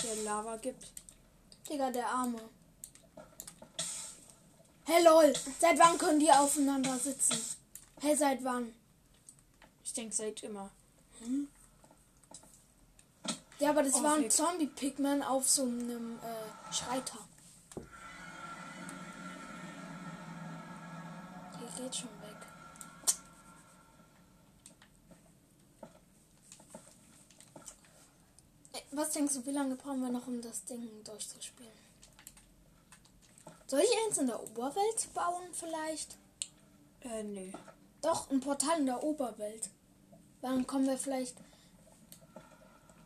[0.00, 0.86] hier Lava gibt?
[1.68, 2.40] Digga, der Arme.
[4.84, 7.36] Hey lol, seit wann können die aufeinander sitzen?
[8.00, 8.72] Hey, seit wann?
[9.84, 10.70] Ich denke seit immer.
[13.58, 14.30] Ja, aber das Oh, war ein.
[14.30, 17.18] Zombie-Pigman auf so einem äh, Schreiter.
[21.60, 22.36] Der geht schon weg.
[28.72, 31.86] Ey, Was denkst du, wie lange brauchen wir noch, um das Ding durchzuspielen?
[33.66, 36.16] Soll ich eins in der Oberwelt bauen vielleicht?
[37.00, 37.52] Äh, nö.
[38.00, 39.68] Doch, ein Portal in der Oberwelt.
[40.40, 41.36] Dann kommen wir vielleicht.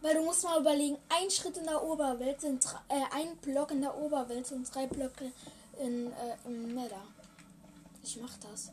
[0.03, 3.81] Weil du musst mal überlegen, ein Schritt in der Oberwelt sind äh, ein Block in
[3.81, 5.33] der Oberwelt sind drei Blöcke
[5.79, 7.03] in, äh, im Nether.
[8.03, 8.73] Ich mach das.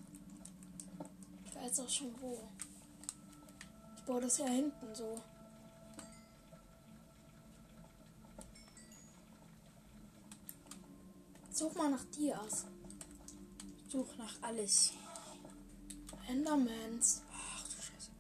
[1.46, 2.48] Ich weiß auch schon wo.
[3.96, 5.22] Ich baue das ja hinten so.
[11.52, 12.66] Such mal nach Dias.
[13.90, 14.94] Such nach alles.
[16.28, 17.24] Endermans.
[17.34, 18.12] Ach du Scheiße.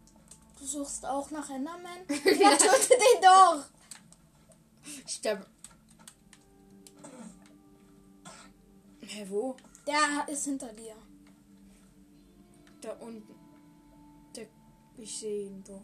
[0.58, 2.00] Du suchst auch nach Enderman?
[2.10, 3.66] Ja, töte den doch!
[5.06, 5.46] Sterbe.
[9.02, 9.56] Hä, wo?
[9.88, 10.96] Der ist hinter dir.
[12.82, 13.34] Da unten.
[14.36, 14.48] Der,
[14.98, 15.82] ich sehe ihn, Bro.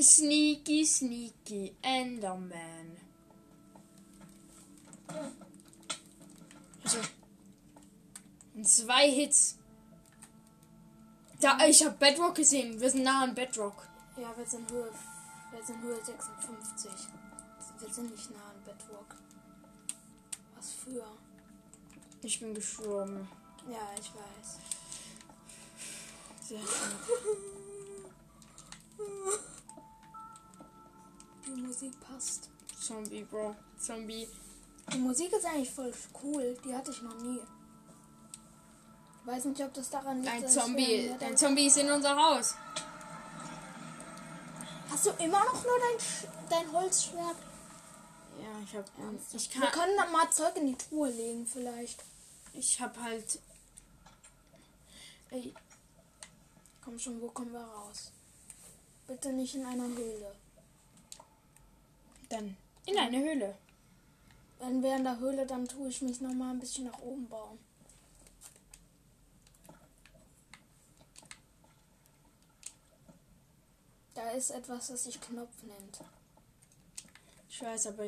[0.00, 2.96] Sneaky, sneaky Enderman.
[6.82, 6.98] Also.
[8.62, 9.58] Zwei Hits.
[11.40, 12.80] Da, ich hab Bedrock gesehen.
[12.80, 13.86] Wir sind nah an Bedrock.
[14.16, 14.90] Ja, wir sind Höhe,
[15.50, 16.90] wir sind Höhe 56.
[17.80, 19.16] Wir sind nicht nah an Bedrock.
[20.56, 21.04] Was für?
[22.24, 23.28] Ich bin gestorben.
[23.70, 24.58] Ja, ich weiß.
[26.48, 26.98] Sehr schön.
[31.46, 32.48] Die Musik passt.
[32.80, 33.54] Zombie, Bro.
[33.78, 34.26] Zombie.
[34.92, 36.56] Die Musik ist eigentlich voll cool.
[36.64, 37.40] Die hatte ich noch nie.
[39.20, 41.08] Ich weiß nicht, ob das daran liegt, Ein dass ich Zombie.
[41.08, 42.54] vorher Ein nicht- Zombie ist in unser Haus.
[44.90, 47.36] Hast du immer noch nur dein, Sch dein Holzschwert?
[48.40, 48.84] Ja, ich hab.
[49.32, 49.72] Ich Wir kann.
[49.72, 52.02] können dann mal Zeug in die Truhe legen, vielleicht.
[52.54, 53.38] Ich hab halt.
[55.30, 55.54] Ey,
[56.84, 58.12] Komm schon, wo kommen wir raus?
[59.06, 60.34] Bitte nicht in einer Höhle.
[62.28, 63.56] dann in eine Höhle.
[64.58, 67.26] Wenn wir in der Höhle, dann tue ich mich noch mal ein bisschen nach oben
[67.26, 67.58] bauen.
[74.12, 76.00] Da ist etwas, das sich Knopf nennt.
[77.48, 78.04] Ich weiß, aber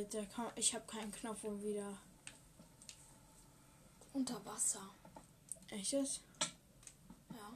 [0.57, 1.97] ich habe keinen Knopf, um wieder.
[4.17, 4.81] Unter Wasser.
[5.69, 6.21] Echtes?
[7.35, 7.53] Ja.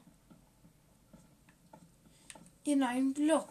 [2.64, 3.48] In einen Block.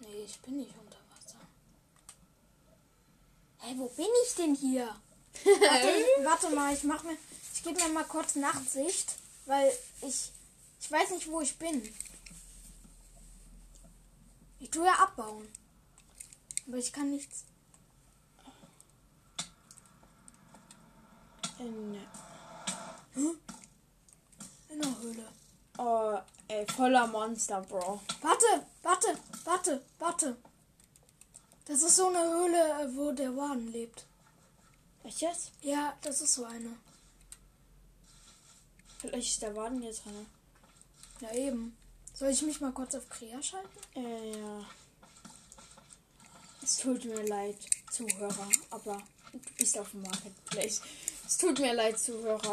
[0.00, 1.38] Nee, ich bin nicht unter Wasser.
[3.58, 4.86] Hey, wo bin ich denn hier?
[5.44, 7.18] Warte, warte mal, ich mach mir.
[7.52, 9.70] Ich gebe mir mal kurz Nachtsicht, weil
[10.00, 10.32] ich.
[10.80, 11.94] Ich weiß nicht, wo ich bin.
[14.60, 15.46] Ich tue ja abbauen.
[16.66, 17.44] Aber ich kann nichts.
[21.62, 21.94] In,
[24.68, 25.28] In der Höhle.
[25.78, 28.00] oh, ey, voller Monster, Bro.
[28.20, 30.36] Warte, warte, warte, warte.
[31.66, 34.04] Das ist so eine Höhle, äh, wo der Waden lebt.
[35.04, 35.52] Echtes?
[35.60, 36.76] Ja, das ist so eine.
[38.98, 40.26] Vielleicht ist der Waden jetzt dran.
[41.20, 41.76] Ja, eben.
[42.14, 43.68] Soll ich mich mal kurz auf Krea schalten?
[43.94, 44.64] Äh, ja.
[46.62, 47.56] Es tut mir leid,
[47.90, 49.00] Zuhörer, aber
[49.32, 50.82] du bist auf dem Marketplace.
[51.32, 52.52] Es tut mir leid, Zuhörer.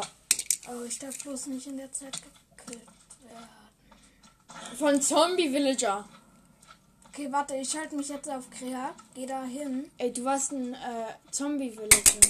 [0.66, 2.16] Oh, ich darf bloß nicht in der Zeit
[2.56, 2.80] gekillt
[3.28, 3.48] werden.
[4.78, 6.08] Von Zombie Villager.
[7.08, 8.94] Okay, warte, ich schalte mich jetzt auf Krea.
[9.14, 9.90] Geh da hin.
[9.98, 12.26] Ey, du warst ein äh, Zombie Villager.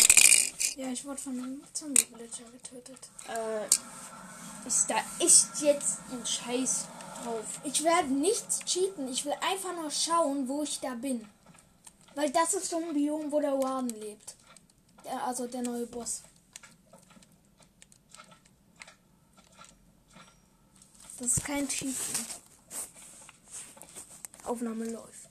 [0.77, 2.99] Ja, ich wurde von einem Zombie-Villager getötet.
[3.29, 6.87] Äh, ist da ist jetzt ein Scheiß
[7.23, 7.61] drauf.
[7.63, 9.07] Ich werde nichts cheaten.
[9.07, 11.25] Ich will einfach nur schauen, wo ich da bin.
[12.17, 14.35] Weil das ist so ein Biom, wo der Warden lebt.
[15.05, 16.23] Der, also der neue Boss.
[21.21, 21.95] Das ist kein Cheaten.
[24.47, 25.29] Aufnahme läuft.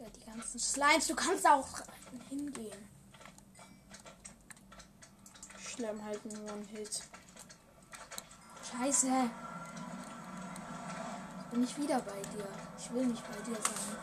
[0.00, 1.06] Ja, die ganzen Slimes.
[1.06, 1.68] Du kannst auch
[2.28, 2.88] hingehen.
[5.60, 7.00] Schlimm halt nur ein Hit.
[8.72, 9.06] Scheiße.
[11.36, 12.48] Jetzt bin ich wieder bei dir.
[12.76, 13.98] Ich will nicht bei dir sein.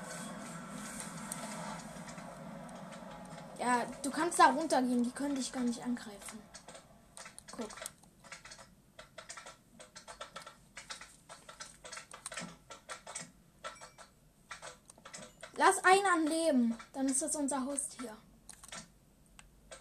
[3.60, 5.04] Ja, du kannst da runtergehen.
[5.04, 6.40] Die können dich gar nicht angreifen.
[7.58, 7.70] Guck.
[15.58, 16.78] Lass einen am Leben.
[16.94, 18.18] Dann ist das unser Haustier.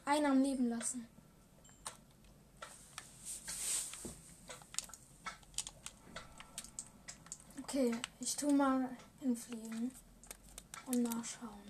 [0.05, 1.09] Einen am Leben lassen.
[7.63, 9.91] Okay, ich tu mal hinfliegen
[10.87, 11.65] und nachschauen.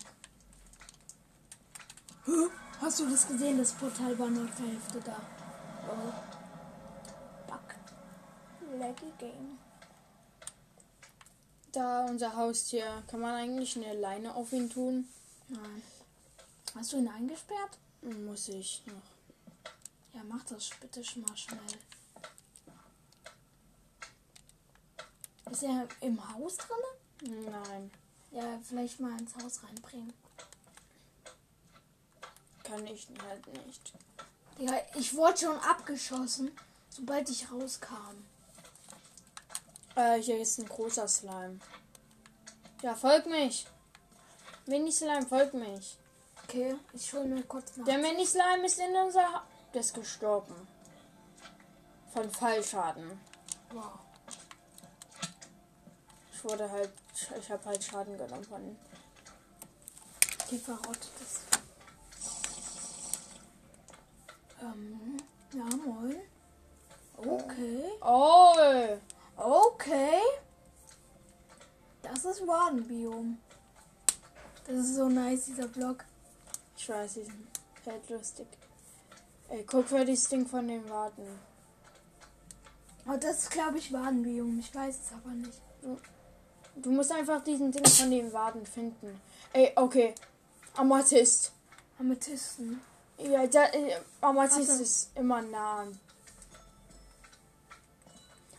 [2.81, 3.57] Hast du das gesehen?
[3.57, 5.44] Das Portal war nur zur Hälfte da.
[5.89, 6.13] Oh.
[7.47, 8.79] Bug.
[8.79, 9.59] Laggy Game.
[11.73, 13.03] Da unser Haustier.
[13.09, 15.09] Kann man eigentlich eine Leine auf ihn tun?
[15.49, 15.83] Nein.
[16.75, 17.79] Hast du ihn eingesperrt?
[18.03, 20.15] Muss ich noch.
[20.15, 21.61] Ja, mach das bitte schon mal schnell.
[25.51, 27.45] Ist er im Haus drin?
[27.51, 27.91] Nein,
[28.31, 30.13] Ja, vielleicht mal ins Haus reinbringen.
[32.65, 33.93] kann ich halt nicht.
[34.59, 36.57] Ja, ich wurde schon abgeschossen,
[36.89, 38.25] sobald ich rauskam.
[39.97, 41.59] Äh, hier ist ein großer Slime.
[42.83, 43.67] Ja, folg mich.
[44.67, 45.99] Mini-Slime, folg mich.
[46.45, 47.85] Okay, ich hole mir kurz nach.
[47.85, 50.55] Der Mini-Slime ist in unser ha Der ist gestorben.
[52.13, 53.19] Von Fallschaden.
[53.73, 53.99] Wow.
[56.33, 56.93] Ich wurde halt.
[57.41, 58.77] Ich habe halt Schaden genommen von.
[60.51, 61.41] Die verrottet ist.
[64.65, 65.17] Ähm,
[65.53, 66.17] ja, moin.
[67.17, 67.85] Okay.
[68.01, 68.55] Oh!
[69.37, 70.21] Okay.
[72.03, 73.39] Das ist Wadenbiom.
[74.67, 76.05] Das ist so nice, dieser Block.
[76.77, 77.47] Ich weiß, die sind
[77.87, 78.47] halt lustig.
[79.49, 81.27] Ey, guck mal das Ding von den Warten.
[83.07, 84.59] Aber das ist, glaube ich, Wadenbiom.
[84.59, 85.61] Ich weiß es aber nicht.
[86.77, 89.21] Du musst einfach diesen Ding von den Waden finden.
[89.53, 90.15] Ey, okay.
[90.75, 91.53] Amethyst.
[91.99, 92.81] Amethysten.
[93.19, 94.83] Ja, da, äh, Amethyst Warte.
[94.83, 95.81] ist immer nah.
[95.83, 95.99] an.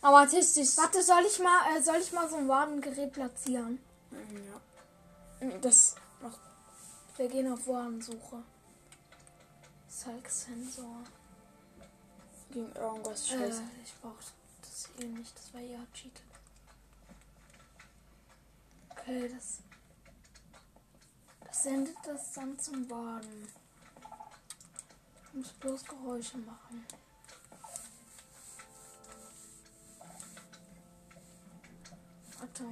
[0.02, 0.78] Amethyst ist.
[0.78, 3.80] Warte, soll ich mal, äh, soll ich mal so ein Wadengerät platzieren?
[4.10, 5.48] Ja.
[5.60, 5.96] Das.
[6.24, 6.38] Ach,
[7.18, 8.42] Wir gehen auf Wadensuche.
[9.88, 11.04] Salk-Sensor.
[12.50, 13.62] gegen irgendwas Äh, scheiße.
[13.84, 14.14] ich brauch
[14.62, 15.36] das eh nicht.
[15.36, 16.22] Das war ja cheated.
[18.90, 19.58] Okay, das.
[21.46, 23.48] Das sendet das dann zum Wagen.
[25.36, 26.86] Ich muss bloß Geräusche machen.
[32.38, 32.64] Warte.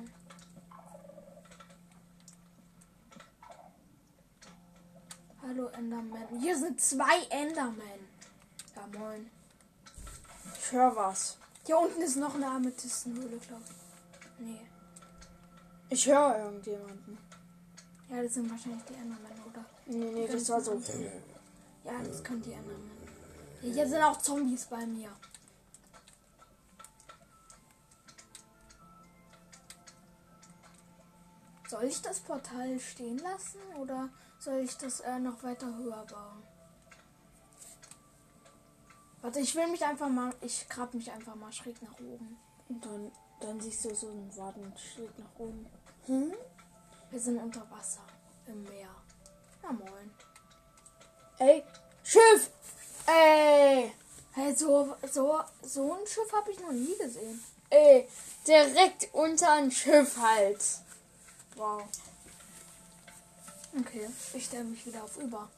[5.43, 6.41] Hallo Enderman.
[6.41, 8.09] Hier sind zwei Endermen.
[8.75, 9.31] Ja moin.
[10.59, 11.37] Ich höre was.
[11.67, 14.41] Hier unten ist noch eine Amethystenhöhle, glaube ich.
[14.41, 14.67] Nee.
[15.91, 17.19] Ich höre irgendjemanden.
[18.09, 19.67] Ja, das sind wahrscheinlich die Endermen, oder?
[19.85, 20.81] Nee, nee, das war so.
[21.85, 22.91] Ja, das die Endermen.
[23.63, 25.11] Ja, Hier sind auch Zombies bei mir.
[31.69, 34.09] Soll ich das Portal stehen lassen oder
[34.39, 36.43] soll ich das äh, noch weiter höher bauen?
[39.23, 42.37] Warte, ich will mich einfach mal, ich grab mich einfach mal schräg nach oben.
[42.69, 45.67] Und dann, dann siehst du so einen Wadenschritt nach oben.
[47.11, 48.05] Wir sind unter Wasser
[48.47, 48.95] im Meer.
[49.63, 50.11] Na moin.
[51.39, 51.63] Ey,
[52.03, 52.51] Schiff!
[53.07, 53.93] Ey!
[54.33, 57.43] Hey, so, so, so ein Schiff habe ich noch nie gesehen.
[57.71, 58.09] Ey,
[58.47, 60.63] direkt unter ein Schiff halt.
[61.57, 61.83] Wow.
[63.79, 65.49] Okay, ich stelle mich wieder auf über.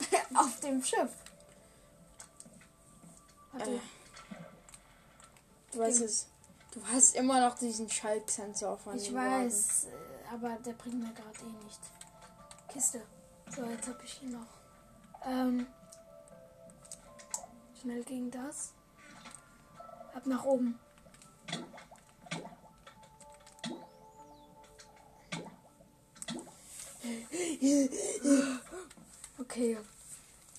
[0.34, 1.10] auf dem Schiff.
[3.52, 3.78] Warte, Äh,
[5.72, 6.26] Du weißt es.
[6.72, 9.46] Du hast immer noch diesen Schalksensor von ich dem Wagen.
[9.46, 11.80] weiß, äh, aber der bringt mir gerade eh nicht.
[12.72, 13.02] Kiste.
[13.54, 14.46] So, jetzt habe ich hier noch.
[15.26, 15.66] Ähm,
[17.78, 18.72] schnell gegen das.
[20.14, 20.78] Ab nach oben.
[29.38, 29.78] Okay.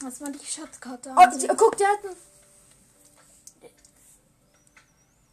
[0.01, 1.15] Was war die Schatzkarte?
[1.17, 2.15] Oh, die, guck, der hat einen.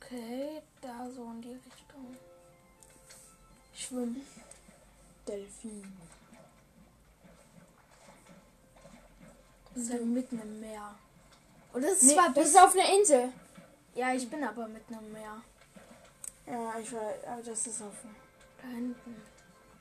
[0.00, 2.16] Okay, da so in die Richtung.
[3.74, 4.26] Schwimmen.
[5.28, 5.98] Delfin.
[9.80, 10.94] Das ist ja mitten im Meer.
[11.72, 12.48] Oder es Nee, war das bis.
[12.48, 13.32] ist auf einer Insel.
[13.94, 15.40] Ja, ich bin aber mitten im Meer.
[16.46, 17.94] Ja, ich weiß, aber das ist auf
[18.60, 19.16] Da hinten.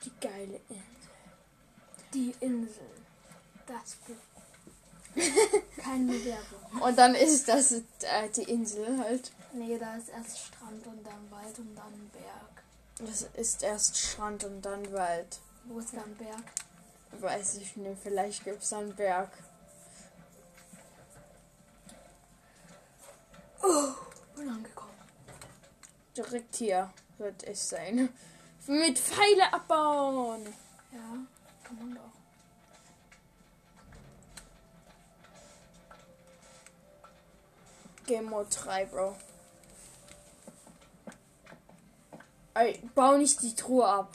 [0.04, 1.10] die geile Insel.
[2.14, 2.90] Die Insel.
[3.66, 4.16] Das Buch.
[5.76, 6.82] Keine Werbung.
[6.82, 7.82] Und dann ist das äh,
[8.34, 9.30] die Insel halt.
[9.52, 12.64] Nee, da ist erst Strand und dann Wald und dann Berg.
[13.10, 15.38] Das ist erst Strand und dann Wald.
[15.64, 16.42] Wo ist dann Berg?
[17.20, 19.30] Weiß ich nicht, vielleicht gibt es einen Berg.
[24.36, 24.94] Bin angekommen.
[26.16, 28.08] Direkt hier wird es sein.
[28.66, 30.46] Mit Pfeile abbauen.
[30.92, 31.16] Ja,
[31.62, 32.10] kann man doch.
[38.06, 39.16] Game Mode 3, Bro.
[42.54, 44.12] Ey, bau nicht die Truhe ab.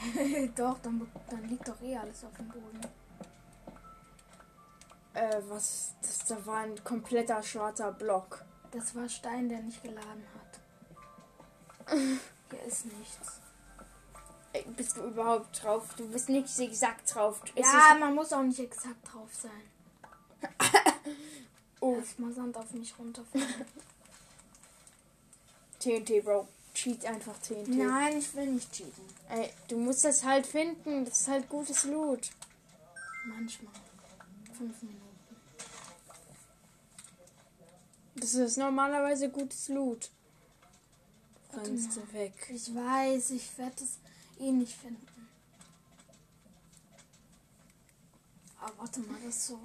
[0.56, 2.80] doch, dann, dann liegt doch eh alles auf dem Boden.
[5.14, 5.94] Äh, was?
[6.02, 8.44] Das da war ein kompletter schwarzer Block.
[8.72, 10.60] Das war Stein, der nicht geladen hat.
[12.50, 13.40] Hier ist nichts.
[14.76, 15.88] Bist du überhaupt drauf?
[15.96, 17.40] Du bist nicht exakt drauf.
[17.54, 19.62] Es ja, man muss auch nicht exakt drauf sein.
[21.82, 21.96] Oh.
[21.96, 23.64] Erstmal Sand auf mich runterfallen.
[25.78, 26.46] TNT, Bro.
[26.74, 27.68] Cheat einfach TNT.
[27.68, 29.04] Nein, ich will nicht cheaten.
[29.30, 31.04] Ey, du musst das halt finden.
[31.06, 32.30] Das ist halt gutes Loot.
[33.24, 33.72] Manchmal.
[34.56, 35.09] Fünf Minuten.
[38.20, 40.10] Das ist normalerweise gutes Loot.
[41.54, 42.34] Rennst du weg.
[42.50, 43.98] Ich weiß, ich werde es
[44.38, 45.06] eh nicht finden.
[48.60, 49.58] Aber warte mal, das ist so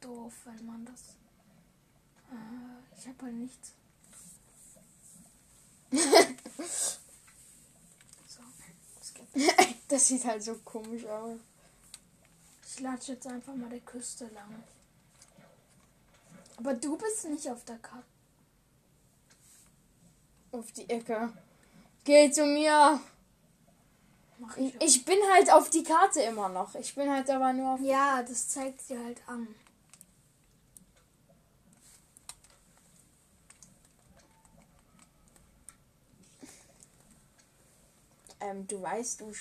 [0.00, 1.00] doof, wenn man das.
[2.30, 3.72] Äh, ich habe halt nichts.
[8.28, 8.40] so,
[9.00, 9.26] es geht.
[9.88, 11.40] Das sieht halt so komisch aus.
[12.66, 14.62] Ich latsche jetzt einfach mal der Küste lang.
[16.60, 18.04] Aber du bist nicht auf der Karte.
[20.52, 21.32] Auf die Ecke.
[22.04, 23.00] Geh zu mir.
[24.56, 26.74] Ich ich bin halt auf die Karte immer noch.
[26.74, 27.80] Ich bin halt aber nur auf.
[27.80, 29.48] Ja, das zeigt sie halt an.
[38.40, 39.32] Ähm, du weißt, du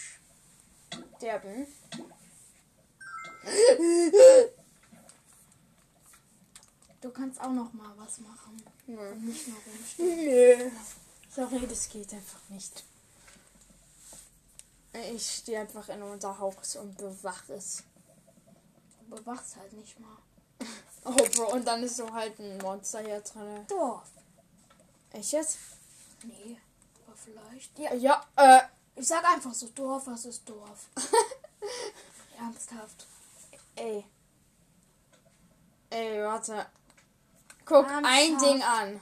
[1.18, 1.68] sterben.
[7.02, 8.62] Du kannst auch noch mal was machen.
[8.88, 9.12] Nö.
[9.12, 10.26] Und nicht nur rumstehen.
[10.26, 10.72] Nö.
[11.34, 12.84] Sorry, das geht einfach nicht.
[15.14, 17.84] Ich stehe einfach in unser Haus und bewache es.
[19.08, 20.18] Du bewachst halt nicht mal.
[21.06, 23.66] Oh, Bro, und dann ist so halt ein Monster hier drin.
[23.70, 24.04] Doch.
[25.12, 25.58] Echt jetzt?
[26.24, 26.58] Nee,
[27.08, 27.80] aber vielleicht.
[27.80, 28.62] Ja, Ja, äh,
[28.98, 30.90] ich sag einfach so, Dorf, was ist Dorf?
[32.38, 33.08] Ernsthaft.
[33.78, 34.04] ey.
[35.90, 36.66] Ey, warte.
[37.70, 38.18] Guck Ernsthaft?
[38.18, 39.00] ein Ding an.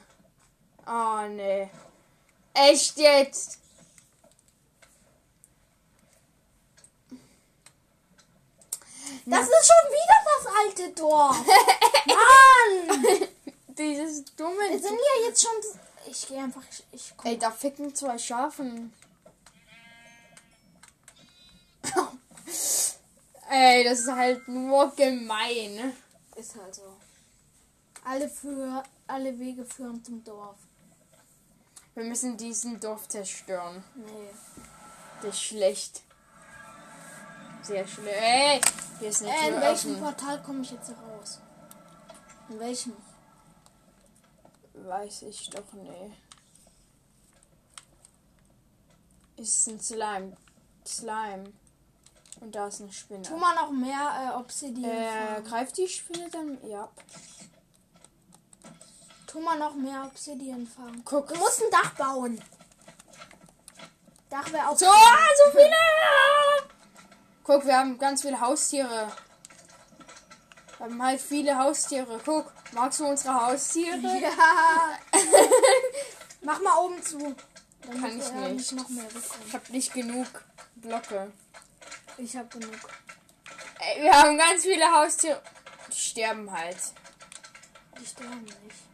[0.86, 1.70] Oh, nee.
[2.52, 3.58] Echt jetzt?
[9.24, 11.46] Das ist schon wieder das alte Dorf.
[12.06, 13.28] Mann!
[13.68, 14.70] Dieses dumme.
[14.70, 15.52] Wir sind ja jetzt schon.
[16.06, 16.62] Ich gehe einfach.
[16.70, 17.30] Ich, ich komm.
[17.30, 18.92] Ey, da ficken zwei Schafen.
[23.50, 25.96] Ey, das ist halt nur gemein.
[26.36, 26.98] Ist halt so.
[28.08, 30.56] Alle, für, alle Wege führen zum Dorf.
[31.94, 33.84] Wir müssen diesen Dorf zerstören.
[33.96, 34.30] Nee.
[35.20, 36.02] Das ist schlecht.
[37.60, 38.18] Sehr schlecht.
[38.18, 38.60] Ey,
[39.00, 40.02] hier ist eine Äh, in Tür welchem offen.
[40.02, 41.40] Portal komme ich jetzt raus?
[42.48, 42.96] In welchem?
[44.72, 46.16] Weiß ich doch nicht.
[49.36, 50.36] Ist ein Slime.
[50.86, 51.52] Slime.
[52.40, 53.22] Und da ist eine Spinne.
[53.22, 54.90] Tu mal noch mehr äh, Obsidian.
[54.90, 56.58] Äh, greift die Spinne dann?
[56.66, 56.88] Ja.
[59.30, 61.02] Tu mal noch mehr Obsidian farmen.
[61.04, 61.28] Guck.
[61.28, 62.42] Du musst ein Dach bauen.
[64.30, 64.76] Dach wäre auch.
[64.76, 65.74] So, so viele!
[67.44, 69.12] Guck, wir haben ganz viele Haustiere.
[70.78, 72.20] Wir haben halt viele Haustiere.
[72.24, 73.98] Guck, magst du unsere Haustiere?
[73.98, 74.98] Ja.
[76.42, 77.18] Mach mal oben zu.
[77.82, 78.72] Dann Kann ich nicht.
[78.72, 79.04] noch mehr
[79.46, 80.26] Ich hab nicht genug
[80.76, 81.32] Blöcke.
[82.16, 82.74] Ich habe genug.
[83.80, 85.42] Ey, wir haben ganz viele Haustiere.
[85.92, 86.78] Die sterben halt.
[88.00, 88.87] Die sterben nicht.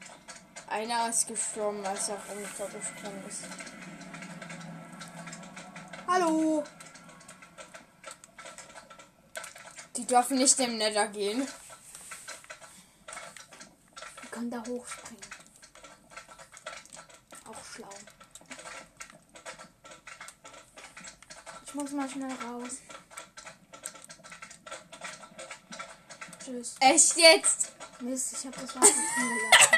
[0.69, 3.45] Einer ist gestorben, als er runtergesprungen ist.
[6.07, 6.65] Hallo.
[9.97, 11.47] Die dürfen nicht im Nether gehen.
[14.21, 15.23] Wir können da hochspringen.
[17.47, 17.89] Auch schlau.
[21.67, 22.79] Ich muss mal schnell raus.
[26.45, 26.75] Tschüss.
[26.81, 27.73] Echt jetzt?
[28.01, 29.74] Mist, ich habe das Wasser drin gelassen.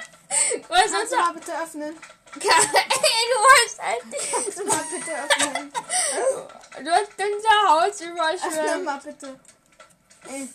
[0.68, 1.96] Was Kannst du mal bitte öffnen?
[2.36, 2.40] Ey,
[3.32, 4.02] du hast halt.
[4.32, 5.72] Kannst du mal bitte öffnen?
[6.84, 8.84] Du hast unser Haus Öffne überschwemmt.
[8.84, 9.40] mal bitte.
[10.28, 10.48] Ey.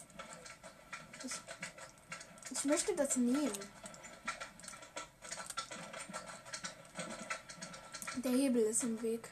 [1.23, 3.51] Ich, ich möchte das nehmen.
[8.17, 9.27] Der Hebel ist im Weg.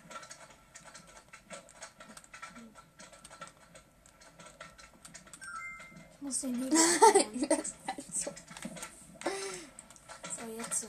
[6.15, 7.49] Ich muss den Hebel öffnen.
[7.49, 8.31] Das ist halt so.
[10.49, 10.87] So, jetzt so.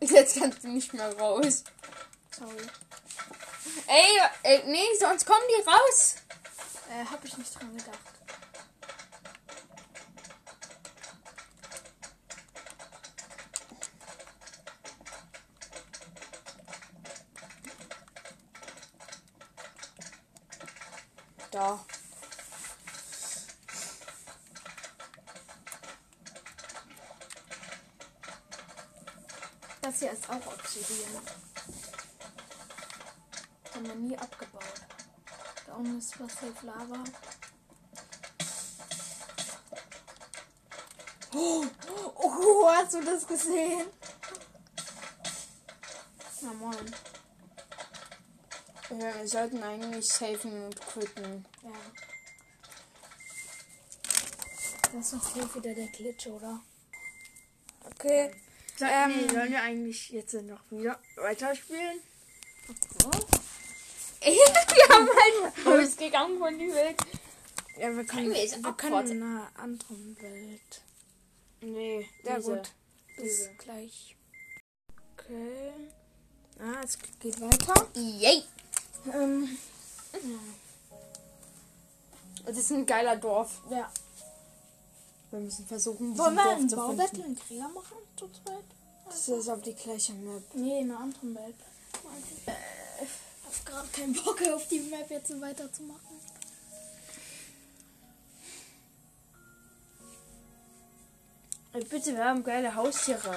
[0.14, 1.62] Jetzt kannst du nicht mehr raus.
[2.36, 2.66] Sorry.
[3.86, 6.16] Ey, ey, nee, sonst kommen die raus.
[6.90, 7.98] Äh, hab ich nicht dran gedacht.
[21.52, 21.80] Da.
[29.86, 30.10] Das hier
[33.62, 34.62] Das haben wir nie abgebaut.
[35.66, 37.02] Da unten ist was safe Lava.
[41.34, 41.64] Oh,
[42.16, 43.86] oh, hast du das gesehen?
[46.42, 46.94] Na moin.
[48.90, 51.46] Ja, wir sollten eigentlich safen und quitten.
[51.62, 51.70] Ja.
[54.92, 56.60] Das ist doch hier wieder der Glitch, oder?
[57.82, 58.45] Okay.
[58.80, 62.00] Ähm, nee, sollen wir eigentlich jetzt noch wieder weiterspielen?
[63.04, 63.10] Oh.
[64.20, 66.96] wir haben halt rausgegangen von die Welt.
[67.78, 70.82] Ja, wir können, wir wir können in einer anderen Welt.
[71.60, 72.56] Nee, Ja, diese.
[72.56, 72.70] gut.
[73.16, 73.54] Bis Diese.
[73.54, 74.16] gleich.
[75.14, 75.72] Okay.
[76.58, 77.88] Ah, es geht weiter.
[77.94, 78.42] Yay!
[79.12, 79.56] Ähm,
[82.44, 83.60] Das ist ein geiler Dorf.
[83.70, 83.90] ja.
[85.36, 87.98] Wir müssen versuchen, Wollen wir ein zu Baubattle in Krieger machen?
[88.16, 88.64] Zu zweit?
[89.04, 90.42] Das ist auf die gleiche Map.
[90.54, 91.54] Nee, in einer anderen Map.
[92.46, 92.52] Äh,
[93.02, 96.00] ich hab gerade keinen Bock auf die Map jetzt so weiterzumachen.
[101.90, 103.36] Bitte, wir haben geile Haustiere.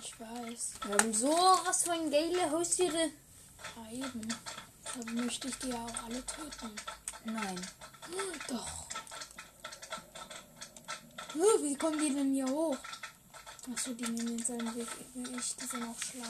[0.00, 0.70] Ich weiß.
[0.86, 1.32] Wir haben so
[1.64, 3.10] was von geile Haustiere.
[3.74, 4.28] Ja, eben.
[4.84, 6.76] Da möchte ich die ja auch alle töten.
[7.24, 7.60] Nein.
[8.48, 8.86] Doch.
[11.34, 12.76] Huh, Wie kommen die denn hier hoch?
[13.72, 15.56] Achso, die nehmen denselben Weg wie ich.
[15.56, 16.24] Die sind auch schlau.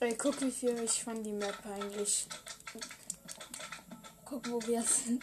[0.00, 2.26] Ey, guck, wie viel ich von die Map eigentlich
[4.24, 5.22] Guck, wo wir sind.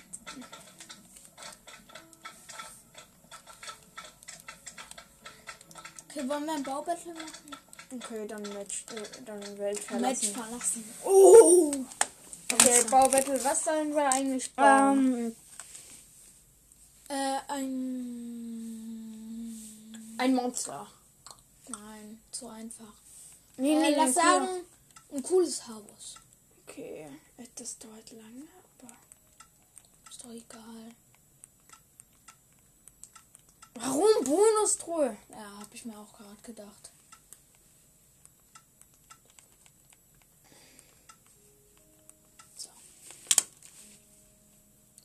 [6.10, 7.71] Okay, wollen wir ein Baubattle machen?
[7.94, 10.34] Okay, dann Match, äh, dann Welt Match verlassen.
[10.34, 10.84] verlassen.
[11.04, 11.74] Oh!
[12.54, 15.16] Okay, Baubattle, was sollen wir eigentlich bauen?
[15.16, 15.36] Ähm,
[17.10, 17.72] äh, ein.
[20.18, 20.88] Ein Monster.
[21.68, 22.94] Nein, zu einfach.
[23.58, 24.48] Nee, äh, lass nee, sagen,
[25.14, 26.16] ein cooles Haus.
[26.66, 28.48] Okay, äh, das dauert lange,
[28.80, 28.94] aber.
[30.10, 30.96] Ist doch egal.
[33.74, 35.18] Warum Bonustruhe?
[35.30, 36.92] Ja, hab ich mir auch gerade gedacht.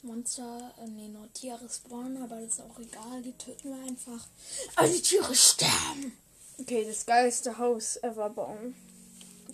[0.06, 4.26] Monster, äh, nee, nur Tiere spawnen, aber das ist auch egal, die töten wir einfach.
[4.76, 6.16] Aber die Tiere sterben!
[6.58, 8.74] Okay, das geilste Haus ever bauen.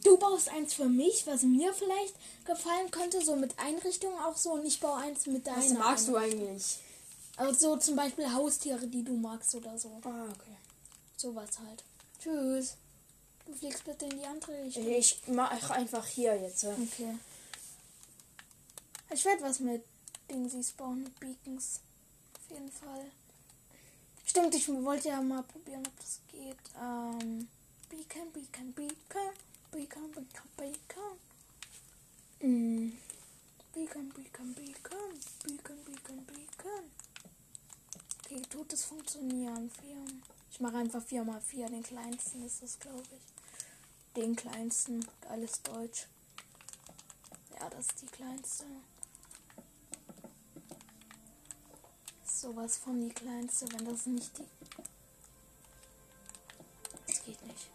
[0.04, 4.52] Du baust eins für mich, was mir vielleicht gefallen könnte, so mit Einrichtungen auch so,
[4.52, 5.58] und ich baue eins mit deiner.
[5.58, 6.78] Was magst du eigentlich?
[7.36, 9.88] Also zum Beispiel Haustiere, die du magst oder so.
[10.04, 10.56] Ah, okay.
[11.16, 11.82] Sowas halt.
[12.20, 12.74] Tschüss.
[13.46, 14.86] Du fliegst bitte in die andere Richtung.
[14.88, 16.64] Ich mach einfach hier jetzt.
[16.64, 17.16] Okay.
[19.12, 19.82] Ich werde was mit
[20.30, 21.80] Dingsies bauen, Beacons.
[22.34, 23.10] Auf jeden Fall.
[24.24, 26.56] Stimmt, ich wollte ja mal probieren, ob das geht.
[26.80, 27.48] Ähm,
[27.88, 29.32] Beacon, Beacon, Beacon.
[29.70, 31.18] Beacon, Beacon, Beacon.
[32.40, 32.92] Mm.
[33.74, 35.20] Beacon, Beacon, Beacon.
[35.44, 36.90] Beacon, Beacon, Beacon.
[38.24, 39.70] Okay, tut es funktionieren.
[40.50, 44.14] Ich mache einfach 4 mal 4 Den kleinsten ist das, glaube ich.
[44.16, 45.06] Den kleinsten.
[45.28, 46.06] Alles Deutsch.
[47.58, 48.64] Ja, das ist die kleinste.
[52.42, 54.44] Sowas von die kleinste, wenn das nicht die.
[57.06, 57.68] Das geht nicht.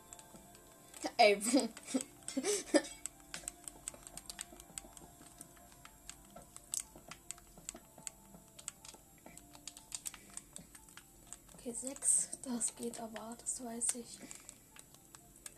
[1.15, 1.41] Ey,
[11.59, 12.29] Okay, 6.
[12.43, 14.19] Das geht aber, das weiß ich.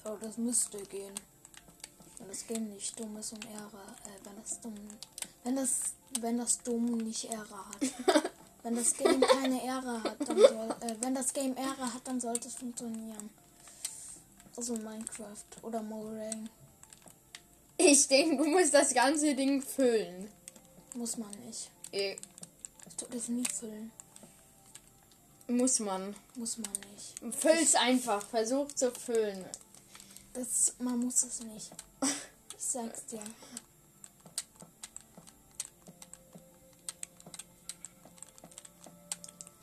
[0.06, 1.16] Oh, das müsste gehen.
[2.20, 3.96] Wenn das Game nicht dumm ist und Ehre.
[4.06, 4.76] Äh, wenn das dumm.
[5.44, 5.96] Wenn das.
[6.20, 8.24] Wenn das dumm nicht Ehre hat.
[8.64, 10.76] wenn das Game keine Ehre hat, dann soll.
[10.82, 13.30] Äh, wenn das Game Ehre hat, dann sollte es funktionieren.
[14.56, 16.50] Also Minecraft oder Mojang.
[17.78, 20.30] ich denke, du musst das ganze Ding füllen.
[20.94, 21.70] Muss man nicht.
[21.92, 23.92] Ich tue das nie füllen.
[25.48, 26.16] Muss man.
[26.36, 27.36] Muss man nicht.
[27.36, 28.22] Füll's einfach.
[28.28, 29.46] Versuch zu füllen.
[30.34, 31.72] Das, man muss es nicht.
[32.58, 33.24] Ich sag's dir.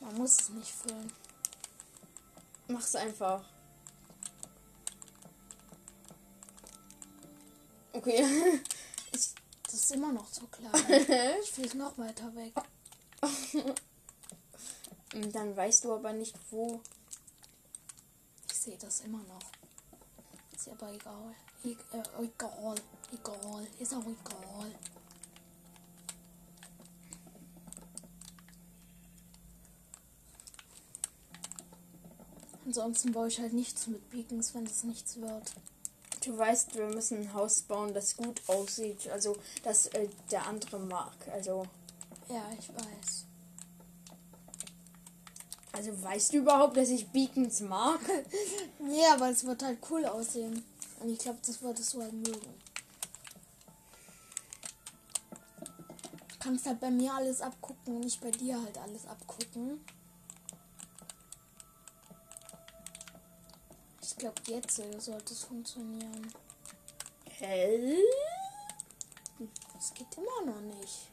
[0.07, 1.13] Man muss es nicht füllen.
[2.69, 3.45] Mach's einfach.
[7.93, 8.61] Okay.
[9.13, 9.35] Das
[9.83, 10.71] ist immer noch zu klein.
[11.43, 12.53] Ich fliege noch weiter weg.
[15.33, 16.81] Dann weißt du aber nicht, wo.
[18.49, 19.43] Ich sehe das immer noch.
[20.55, 21.35] Ist aber egal.
[21.65, 22.77] E äh, egal.
[23.13, 23.67] Egal.
[23.81, 24.73] Ist auch egal.
[32.67, 35.53] Ansonsten baue ich halt nichts mit Beacons, wenn es nichts wird.
[36.25, 39.09] Du weißt, wir müssen ein Haus bauen, das gut aussieht.
[39.11, 41.15] Also, das äh, der andere mag.
[41.33, 41.65] Also,
[42.29, 43.25] Ja, ich weiß.
[45.71, 48.01] also weißt du überhaupt, dass ich Beacons mag?
[48.91, 50.65] Ja, aber es wird halt cool aussehen.
[51.01, 52.55] Und ich glaube, das würdest du halt mögen.
[56.29, 59.81] Du kannst halt bei mir alles abgucken und ich bei dir halt alles abgucken.
[64.17, 66.33] Ich glaube, jetzt sollte es funktionieren.
[67.29, 67.99] Hell?
[69.77, 71.11] Es geht immer noch nicht.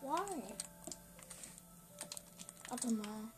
[0.00, 0.54] Why?
[2.70, 3.28] Warte mal.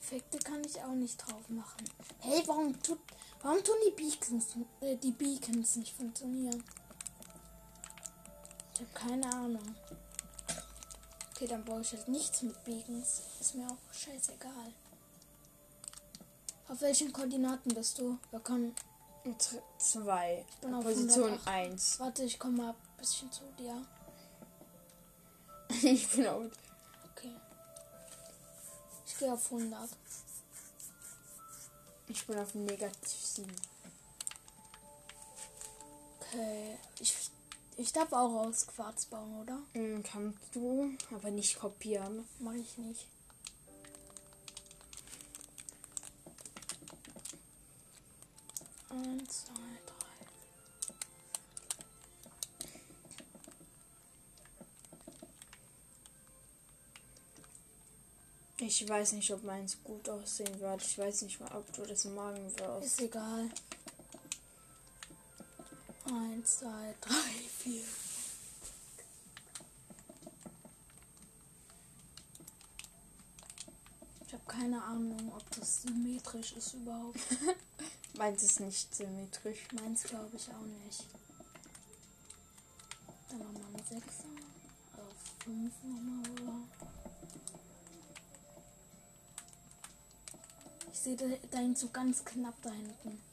[0.00, 1.88] Effekte kann ich auch nicht drauf machen.
[2.18, 2.98] Hey, warum tut,
[3.40, 6.64] warum tun die Beacons, äh, die Beacons nicht funktionieren?
[8.74, 9.76] Ich habe keine Ahnung.
[11.40, 13.22] Okay, dann baue ich halt nichts mit Beacons.
[13.40, 14.74] Ist mir auch scheißegal.
[16.68, 18.18] Auf welchen Koordinaten bist du?
[18.30, 18.74] Wir können.
[19.78, 20.44] Zwei.
[20.60, 21.48] bin auf Position 108.
[21.48, 22.00] 1.
[22.00, 23.86] Warte, ich komme mal ein bisschen zu dir.
[25.82, 26.42] ich bin auch.
[27.10, 27.34] Okay.
[29.06, 29.88] Ich gehe auf 100.
[32.08, 33.50] Ich bin auf negativ 7.
[36.20, 36.76] Okay.
[36.98, 37.16] Ich,
[37.80, 39.58] ich darf auch aus Quarz bauen, oder?
[39.72, 42.26] Mm, Kannst du, aber nicht kopieren.
[42.38, 43.06] Mach ich nicht.
[48.90, 49.54] Eins, zwei,
[49.86, 50.26] drei.
[58.66, 60.82] Ich weiß nicht, ob meins gut aussehen wird.
[60.82, 62.86] Ich weiß nicht mal, ob du das magen wirst.
[62.86, 63.48] Ist egal.
[66.12, 67.14] Eins, zwei, drei,
[67.58, 67.84] vier.
[74.26, 77.20] Ich habe keine Ahnung, ob das symmetrisch ist überhaupt.
[78.14, 79.68] Meins ist nicht symmetrisch.
[79.72, 81.06] Meins glaube ich auch nicht.
[83.28, 84.24] Dann nochmal ein Sechser.
[84.96, 86.56] Auf fünf nochmal, oder?
[90.92, 93.29] Ich sehe da, dahin so ganz knapp da hinten.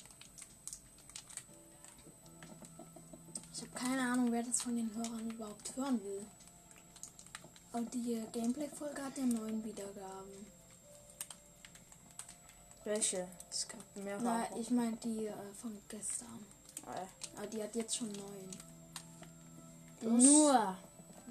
[3.78, 6.26] Keine Ahnung, wer das von den Hörern überhaupt hören will.
[7.72, 10.48] Aber die Gameplay-Folge hat ja neun Wiedergaben.
[12.84, 13.28] Welche?
[13.52, 14.24] Es gab mehrere.
[14.24, 16.46] Na, ich meine die äh, von gestern.
[16.88, 18.50] Äh, Aber die hat jetzt schon neun.
[20.24, 20.78] Nur.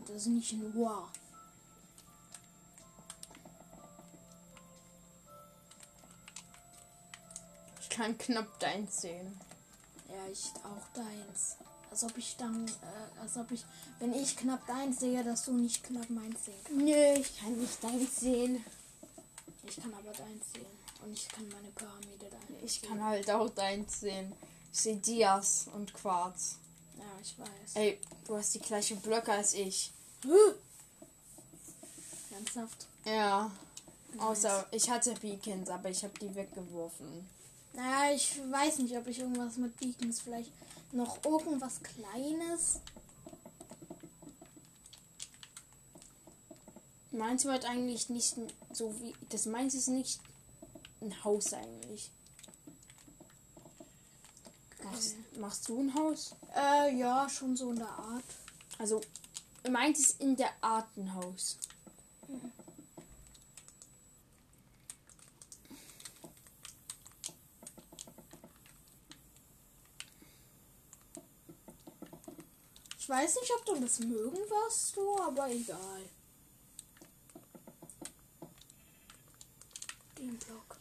[0.07, 1.09] Das ist nicht nur.
[7.81, 9.41] Ich kann knapp deins sehen.
[10.09, 11.57] Ja, ich auch deins.
[11.97, 13.65] Als ob ich dann, äh, als ob ich,
[14.01, 16.79] wenn ich knapp deins sehe, dass du nicht knapp meins sehen kannst.
[16.83, 18.63] Nö, ich kann nicht deins sehen.
[19.67, 20.67] Ich kann aber deins sehen.
[21.03, 22.91] Und ich kann meine Pyramide da Ich sehen.
[22.91, 24.31] kann halt auch deins sehen.
[24.75, 26.57] Ich sehe Dias und Quarz.
[26.99, 27.49] Ja, ich weiß.
[27.77, 29.91] Ey, du hast die gleichen Blöcke als ich.
[32.31, 32.87] Ernsthaft?
[33.07, 33.51] Ja.
[34.19, 37.27] Außer ich hatte Beacons, aber ich habe die weggeworfen.
[37.73, 40.53] Naja, ich weiß nicht, ob ich irgendwas mit Beacons vielleicht
[40.97, 42.81] noch irgendwas Kleines.
[47.13, 48.37] Meins wird eigentlich nicht
[48.73, 49.15] so wie.
[49.31, 50.21] Das meins ist nicht
[51.01, 52.11] ein Haus eigentlich.
[54.85, 56.35] Machst, machst du ein Haus?
[56.55, 58.25] Äh, ja, schon so in der Art.
[58.79, 59.01] Also,
[59.69, 61.59] meins ist in der Art ein Haus.
[73.07, 76.03] Ich weiß nicht, ob du das mögen wirst, du, aber egal.
[80.19, 80.77] Den Block.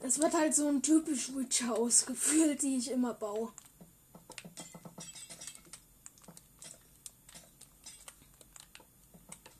[0.00, 3.50] Das wird halt so ein typisch Witch House gefühlt, die ich immer baue.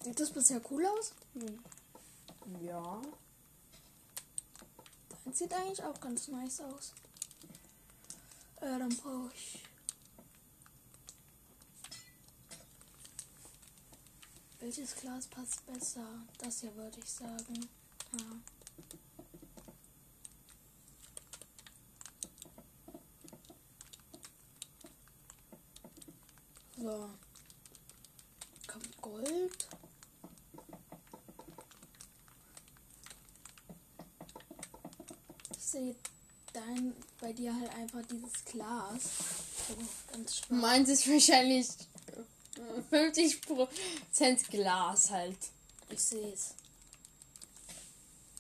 [0.05, 1.15] Sieht das bisher cool aus?
[2.61, 3.01] Ja.
[5.25, 6.93] Dein sieht eigentlich auch ganz nice aus.
[8.61, 9.63] Äh, dann brauche ich.
[14.61, 16.07] Welches Glas passt besser?
[16.39, 17.69] Das hier würde ich sagen.
[18.13, 18.19] Ja.
[26.77, 27.11] So.
[28.67, 29.69] Kommt Gold.
[35.59, 35.95] Sehe
[36.59, 39.03] dein, bei dir halt einfach dieses Glas.
[39.69, 39.77] So,
[40.13, 40.51] ganz schwarz.
[40.51, 41.69] Meins ist wahrscheinlich
[42.91, 45.39] 50% Glas halt.
[45.91, 46.55] Ich sehe es.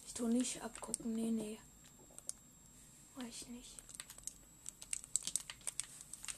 [0.06, 1.14] Ich tue nicht abgucken.
[1.14, 1.58] Nee, nee.
[3.16, 3.70] Mach ich nicht.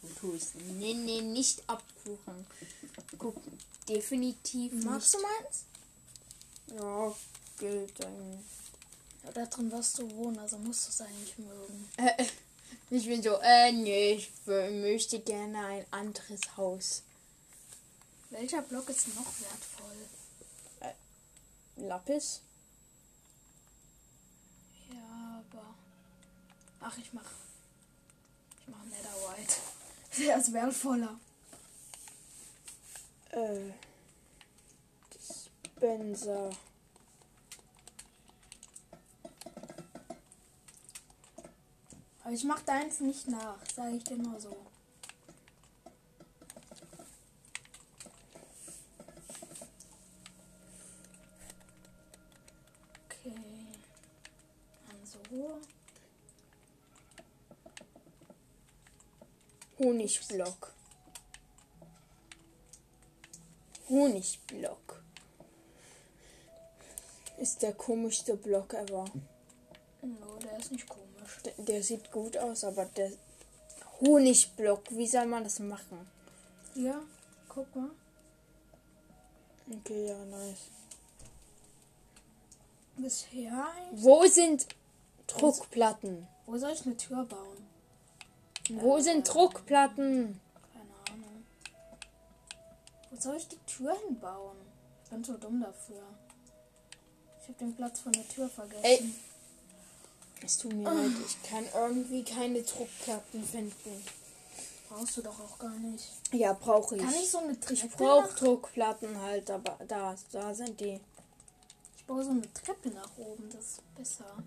[0.02, 0.54] Du tust.
[0.54, 2.46] Nee, nee, nicht abkuchen.
[3.18, 3.36] Guck,
[3.88, 5.24] definitiv Magst nicht.
[5.24, 5.64] du meins?
[6.80, 7.14] Ja,
[7.58, 8.59] gilt eigentlich.
[9.24, 11.88] Ja, da drin wirst du wohnen, also musst du es eigentlich mögen.
[11.96, 12.24] Äh,
[12.90, 17.02] ich bin so, äh, nee, ich möchte gerne ein anderes Haus.
[18.30, 19.96] Welcher Block ist noch wertvoll?
[21.76, 22.42] Lapis?
[24.92, 25.74] Ja, aber.
[26.80, 27.30] Ach, ich mach.
[28.60, 29.56] Ich mach Netherwhite.
[30.18, 31.18] Der ist wertvoller.
[33.30, 33.72] Äh.
[35.14, 36.50] Dispenser.
[42.22, 44.56] Aber ich mach deins nicht nach, sage ich dir nur so.
[53.06, 53.34] Okay.
[54.86, 55.60] Dann so.
[59.78, 60.72] Honigblock.
[63.88, 65.02] Honigblock.
[67.38, 69.06] Ist der komischste Block ever.
[70.02, 71.09] No, der ist nicht komisch.
[71.58, 73.12] Der, sieht gut aus, aber der
[74.00, 76.08] Honigblock, wie soll man das machen?
[76.74, 77.00] Ja,
[77.48, 77.90] guck mal.
[79.70, 80.70] Okay, ja, nice.
[82.96, 83.66] Bisher.
[83.92, 84.66] Wo sind
[85.26, 86.26] Druckplatten.
[86.46, 87.58] Wo soll ich eine Tür bauen?
[88.70, 90.40] Wo sind Druckplatten?
[90.72, 91.44] Keine Ahnung.
[93.10, 94.56] Wo soll ich die Tür hinbauen?
[95.04, 96.02] Ich bin so dumm dafür.
[97.40, 98.84] Ich habe den Platz von der Tür vergessen.
[98.84, 99.12] Ey.
[100.42, 104.04] Es tut mir leid, ich kann irgendwie keine Druckplatten finden.
[104.88, 106.10] Brauchst du doch auch gar nicht.
[106.32, 107.02] Ja, brauche ich.
[107.02, 110.98] Kann ich so eine Treppe Ich brauche Druckplatten halt, aber da, da sind die.
[111.96, 114.42] Ich baue so eine Treppe nach oben, das ist besser.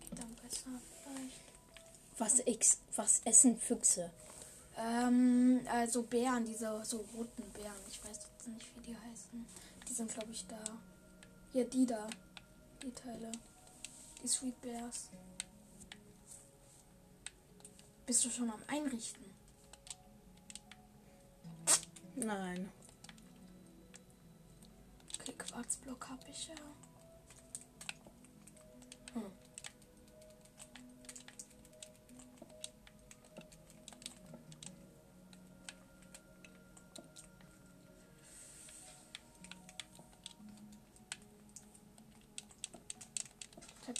[0.00, 0.70] Geht dann besser
[1.04, 1.40] vielleicht.
[2.18, 4.10] Was, X, was essen Füchse?
[4.76, 7.76] Ähm, also Bären, diese so roten Bären.
[7.88, 9.46] Ich weiß jetzt nicht, wie die heißen.
[9.88, 10.58] Die sind, glaube ich, da.
[11.52, 12.08] Hier, die da.
[12.82, 13.30] Die Teile.
[14.22, 15.08] Die Sweet Bears.
[18.06, 19.24] Bist du schon am Einrichten?
[22.14, 22.70] Nein.
[25.20, 26.54] Okay, Quarzblock habe ich ja.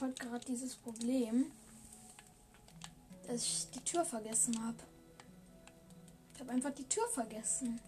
[0.02, 1.52] Habe gerade dieses Problem,
[3.26, 4.78] dass ich die Tür vergessen habe.
[6.34, 7.80] Ich habe einfach die Tür vergessen.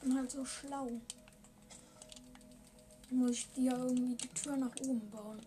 [0.00, 0.88] bin halt so schlau.
[3.10, 5.40] Muss ich dir irgendwie die Tür nach oben bauen.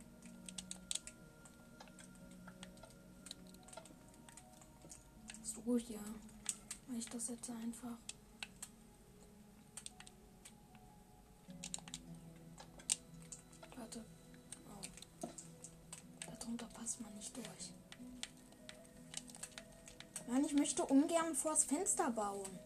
[5.44, 6.00] So hier.
[6.88, 7.98] Mach ich das jetzt einfach.
[17.00, 17.74] Man nicht durch.
[20.28, 22.60] Nein, ich möchte ungern vors Fenster bauen.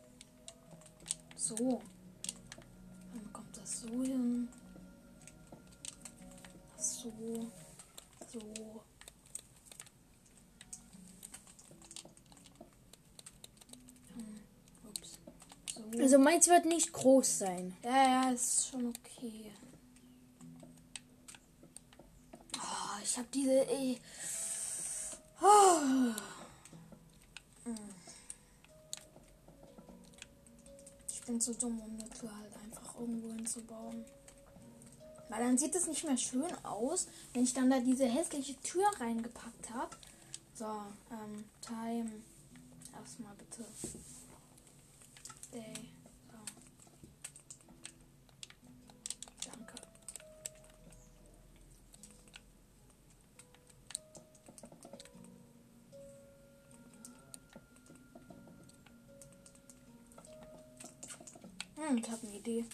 [1.36, 1.82] So.
[3.14, 4.48] Dann kommt das so hin.
[6.78, 7.12] So.
[8.32, 8.40] So.
[14.16, 14.40] Hm,
[14.88, 15.20] Ups.
[15.74, 16.02] So.
[16.02, 17.76] Also meins wird nicht groß sein.
[17.84, 19.52] Ja, ja, ist schon okay.
[22.58, 23.68] Oh, ich habe diese.
[23.68, 24.00] Ey.
[25.42, 26.14] Oh.
[31.10, 34.06] Ich bin zu dumm, um eine Tür halt einfach irgendwo hinzubauen.
[35.30, 38.86] Weil dann sieht es nicht mehr schön aus, wenn ich dann da diese hässliche Tür
[39.00, 39.96] reingepackt habe.
[40.54, 40.66] So,
[41.12, 42.12] ähm, Time.
[42.94, 43.66] Erstmal bitte.
[45.54, 45.97] Day.
[61.88, 62.66] Hm, ich habe eine Idee.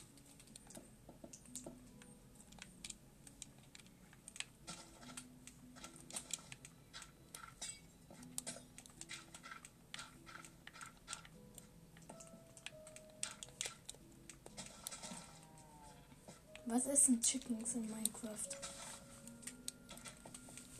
[16.65, 18.49] Was essen Chickens in Minecraft?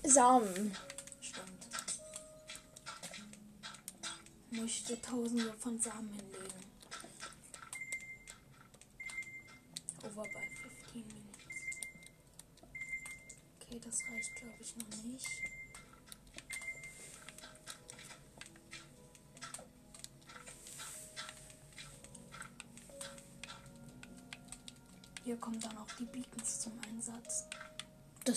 [0.04, 0.76] Samen.
[1.22, 1.68] Stimmt.
[4.50, 6.43] Möchte tausende von Samen hinlegen.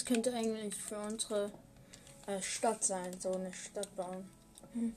[0.07, 1.51] Könnte eigentlich für unsere
[2.27, 4.29] äh, Stadt sein, so eine Stadt bauen.
[4.75, 4.93] Ich?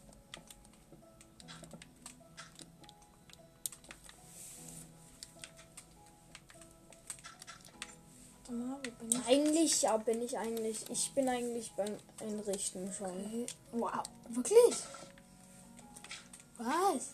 [9.28, 10.90] Eigentlich, ja, bin ich eigentlich.
[10.90, 13.10] Ich bin eigentlich beim Einrichten schon.
[13.10, 13.46] Okay.
[13.72, 14.76] Wow, wirklich?
[16.58, 17.12] Was?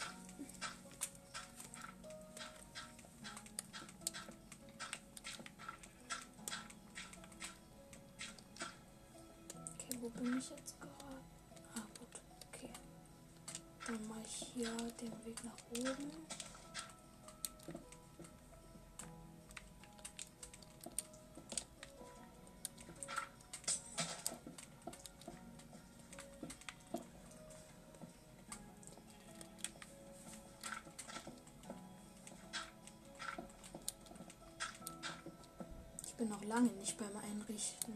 [36.26, 37.94] Bin noch lange nicht beim Einrichten.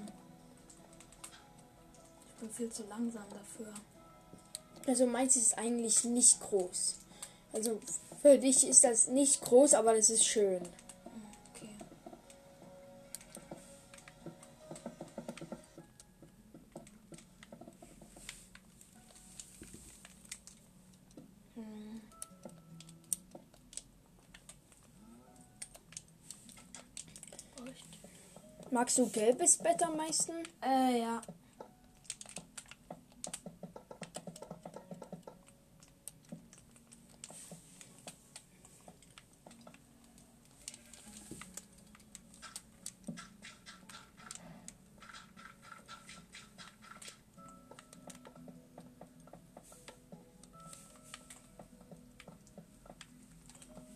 [2.27, 3.73] Ich bin viel zu langsam dafür.
[4.85, 6.95] Also meins ist eigentlich nicht groß.
[7.53, 7.79] Also
[8.21, 10.61] für dich ist das nicht groß, aber das ist schön.
[28.79, 30.31] Magst du gelbes Bett am meisten?
[30.63, 31.21] Äh, ja.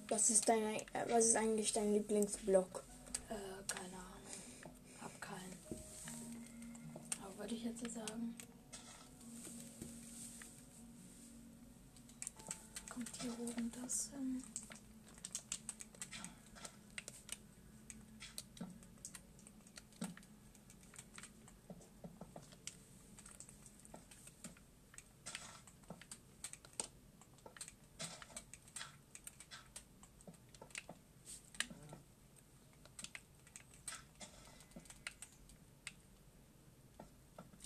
[0.09, 2.83] Was ist dein, äh, was ist eigentlich dein Lieblingsblock?
[3.29, 3.33] Äh,
[3.73, 4.09] keine Ahnung.
[5.01, 5.57] Hab keinen.
[7.21, 8.35] Aber würde ich jetzt so sagen.
[12.89, 14.41] Kommt hier oben das hin?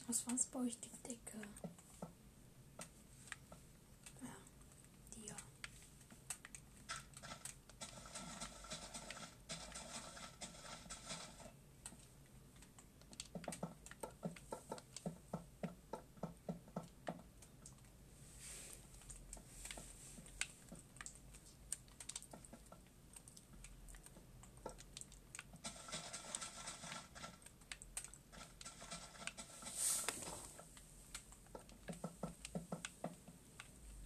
[0.09, 1.37] Was war's bei euch die Decke?
[4.21, 4.29] Ja,
[5.13, 5.35] die ja.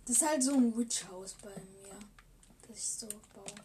[0.07, 1.97] Das ist halt so ein Witch House bei mir,
[2.67, 3.55] das ich so baue.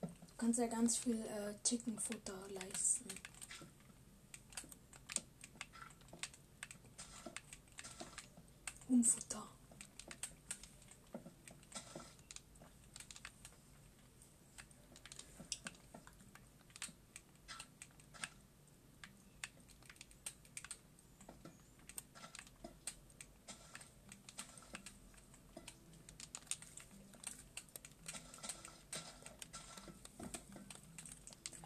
[0.00, 3.06] Du kannst ja ganz viel äh, Chickenfutter leisten.
[8.88, 9.44] Huhnfutter.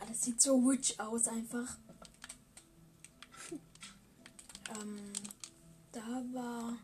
[0.02, 1.78] Ah, Sieht so witch aus einfach.
[4.78, 4.98] ähm,
[5.92, 6.76] da war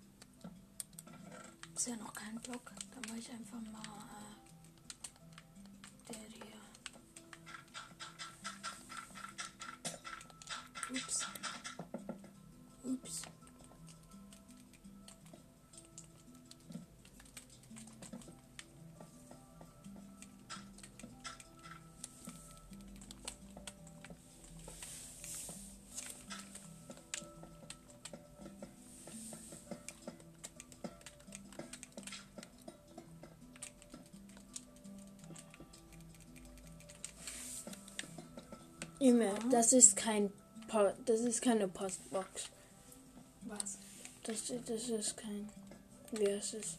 [1.74, 2.72] ist ja noch kein Block.
[2.94, 4.05] Da war ich einfach mal
[39.06, 40.32] Junge, das ist kein
[40.66, 42.50] po das ist keine Postbox.
[43.42, 43.78] Was?
[44.24, 45.48] Das, das ist kein.
[46.10, 46.76] Wie heißt es?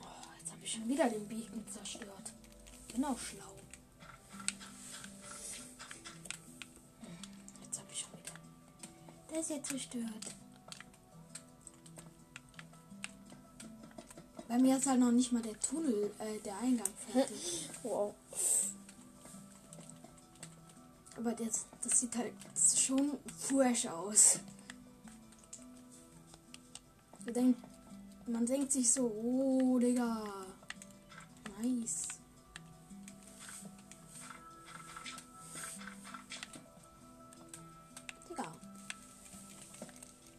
[0.00, 0.04] Oh,
[0.38, 2.32] jetzt habe ich schon wieder den Beacon zerstört.
[2.86, 3.52] Genau schlau.
[7.00, 7.18] Hm,
[7.64, 8.34] Jetzt habe ich schon wieder.
[9.28, 10.26] Der ist jetzt zerstört.
[14.46, 17.68] Bei mir ist halt noch nicht mal der Tunnel, äh, der Eingang fertig.
[17.82, 18.14] Wow.
[21.26, 22.32] Aber das, das sieht halt
[22.76, 24.38] schon fresh aus.
[27.24, 27.58] Man denkt,
[28.28, 30.22] man denkt sich so, oh Digga,
[31.60, 32.06] nice.
[38.30, 38.54] Digga.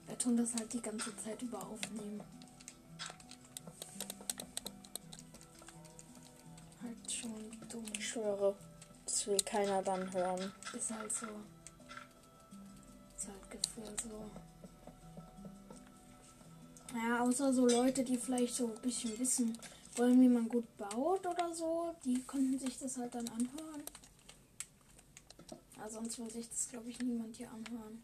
[0.07, 2.21] Wir tun das halt die ganze Zeit über aufnehmen.
[9.47, 10.51] Keiner dann hören.
[10.75, 11.27] Ist halt so.
[13.15, 14.29] Ist halt gefühlt so.
[16.95, 19.57] Ja, außer so Leute, die vielleicht so ein bisschen wissen
[19.95, 23.83] wollen, wie man gut baut oder so, die könnten sich das halt dann anhören.
[25.77, 28.03] Aber sonst will sich das, glaube ich, niemand hier anhören.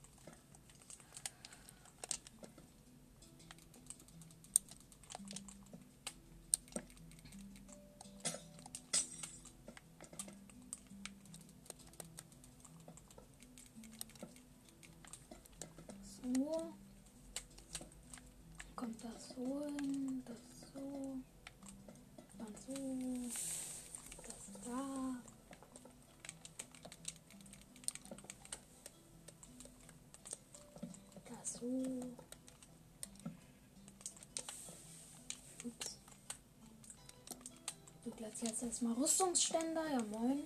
[38.73, 40.39] Jetzt erstmal Rüstungsständer, ja moin.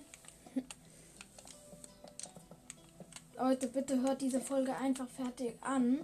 [3.38, 6.00] Leute, bitte hört diese Folge einfach fertig an,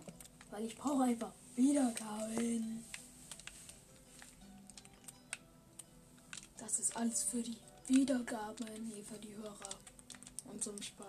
[0.51, 2.83] weil ich brauche einfach Wiedergaben.
[6.57, 9.75] Das ist alles für die Wiedergaben, nee, für die Hörer
[10.51, 11.07] und zum Spaß.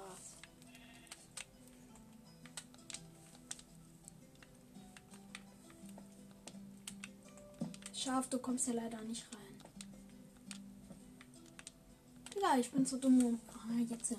[7.93, 9.44] Schaf, du kommst ja leider nicht rein.
[12.35, 13.23] Digga, ich bin so dumm.
[13.23, 14.13] um- Ah, jetzt.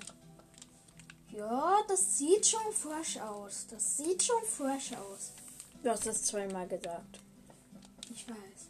[1.31, 3.67] Ja, das sieht schon fresh aus.
[3.69, 5.31] Das sieht schon fresh aus.
[5.83, 7.19] Du hast das zweimal gesagt.
[8.11, 8.69] Ich weiß.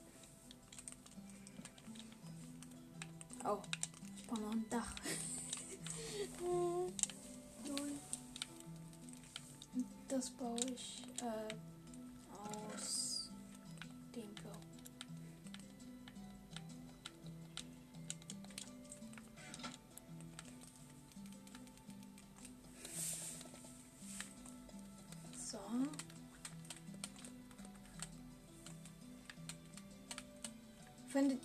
[3.45, 3.57] Oh,
[4.18, 4.94] ich brauche noch ein Dach.
[6.40, 6.94] Hm,
[10.07, 11.53] Das baue ich äh,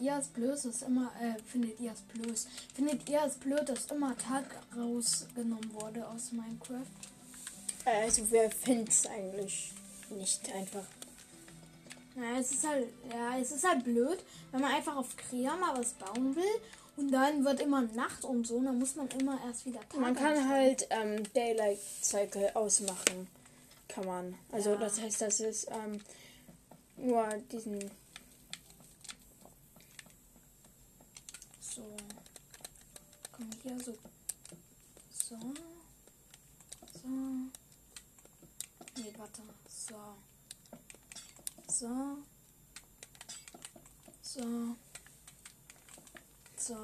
[0.02, 2.38] ihr es blöd, dass immer, äh, findet ihr es blöd?
[2.74, 4.44] Findet ihr es blöd, dass immer Tag
[4.76, 6.86] rausgenommen wurde aus Minecraft?
[7.84, 9.72] Also wer findet es eigentlich
[10.10, 10.84] nicht einfach?
[12.14, 14.18] Ja, es ist halt, ja, es ist halt blöd,
[14.50, 16.60] wenn man einfach auf Krea mal was bauen will
[16.96, 20.14] und dann wird immer Nacht und so, dann muss man immer erst wieder Tag Man
[20.14, 20.48] kann einstellen.
[20.50, 23.26] halt ähm, Daylight Cycle ausmachen.
[23.88, 24.34] Kann man.
[24.52, 24.76] Also Ja.
[24.76, 26.00] das heißt, das ist ähm,
[26.98, 27.78] nur diesen.
[31.60, 31.82] So.
[33.32, 33.92] Komm hier so.
[35.12, 35.38] So.
[37.00, 37.08] So.
[38.96, 39.42] Nee, warte.
[39.68, 39.94] So.
[41.68, 42.18] So.
[44.20, 44.76] So.
[46.56, 46.74] So.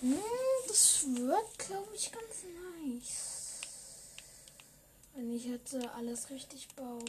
[0.00, 0.18] Hm,
[0.68, 2.44] das wird, glaube ich, ganz
[2.82, 3.60] nice.
[5.14, 7.04] Wenn ich jetzt äh, alles richtig baue.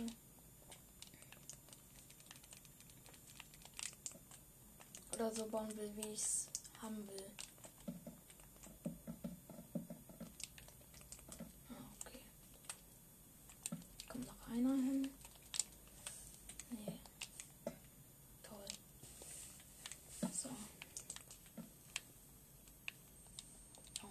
[5.14, 6.48] Oder so bauen will, wie ich es
[6.86, 7.32] haben will.
[11.70, 11.74] Ah,
[12.06, 12.20] okay.
[14.08, 15.10] Kommt noch einer hin?
[16.70, 17.00] Nee.
[18.44, 18.68] Toll.
[20.32, 20.50] So.
[24.04, 24.08] Oh.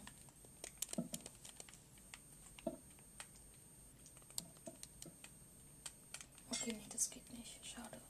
[6.50, 7.60] Okay, nee, das geht nicht.
[7.64, 8.00] Schade.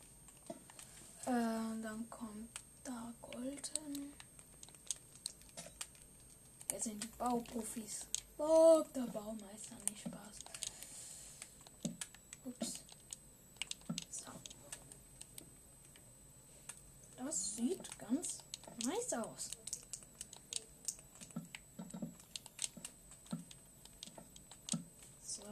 [1.27, 2.49] Äh, dann kommt
[2.83, 4.15] da Gold hin.
[6.75, 8.07] Jetzt sind die Bauprofis.
[8.39, 10.39] Oh, der Baumeister, nicht Spaß.
[12.45, 12.75] Ups.
[14.13, 14.31] So.
[17.17, 18.39] Das sieht ganz
[18.85, 19.51] nice aus.
[25.25, 25.43] So.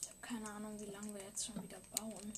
[0.00, 2.32] Ich habe keine Ahnung, wie lange wir jetzt schon wieder bauen.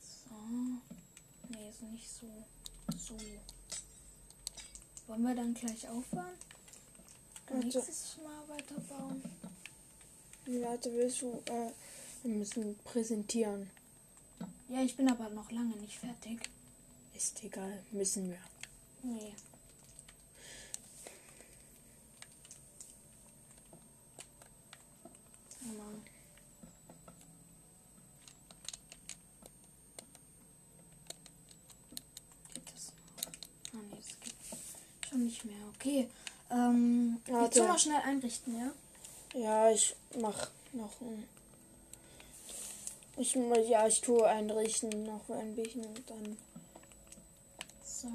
[0.00, 0.80] So.
[1.76, 2.26] Ist nicht so.
[2.96, 3.16] So.
[5.06, 6.38] Wollen wir dann gleich aufhören?
[7.48, 7.64] Warte.
[7.66, 9.22] Nächstes Mal weiterbauen.
[10.46, 11.42] Warte, willst du.
[11.46, 11.70] Äh,
[12.22, 13.70] wir müssen präsentieren.
[14.68, 16.48] Ja, ich bin aber noch lange nicht fertig.
[17.14, 18.38] Ist egal, müssen wir.
[19.02, 19.34] Nee.
[25.62, 26.02] Oh Mann.
[32.54, 33.80] Geht das noch?
[33.80, 34.58] Ah, nee, das geht schon
[35.26, 35.56] nicht mehr.
[35.74, 36.08] Okay.
[36.50, 38.72] Ähm, willst du mal schnell einrichten, ja?
[39.38, 41.24] Ja, ich mach noch ein.
[43.18, 46.36] Ich, ja, ich tue einrichten noch ein bisschen und dann.
[47.84, 48.08] So.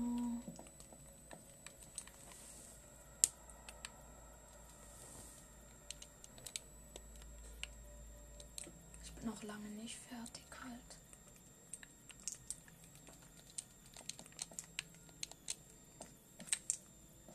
[9.04, 10.80] Ich bin noch lange nicht fertig halt.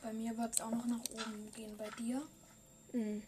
[0.06, 1.76] Bei mir wird es auch noch nach oben gehen.
[1.76, 2.22] Bei dir?
[2.92, 3.20] Mm.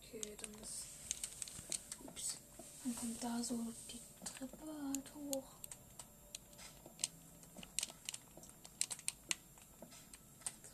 [0.00, 0.86] Okay, dann ist.
[2.02, 2.38] Ups.
[2.82, 3.58] Dann kommt da so
[3.90, 5.44] die Treppe halt hoch.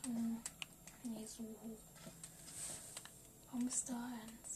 [0.05, 0.09] So.
[1.03, 2.11] Nee, so hoch.
[3.51, 4.48] Warum ist da eins?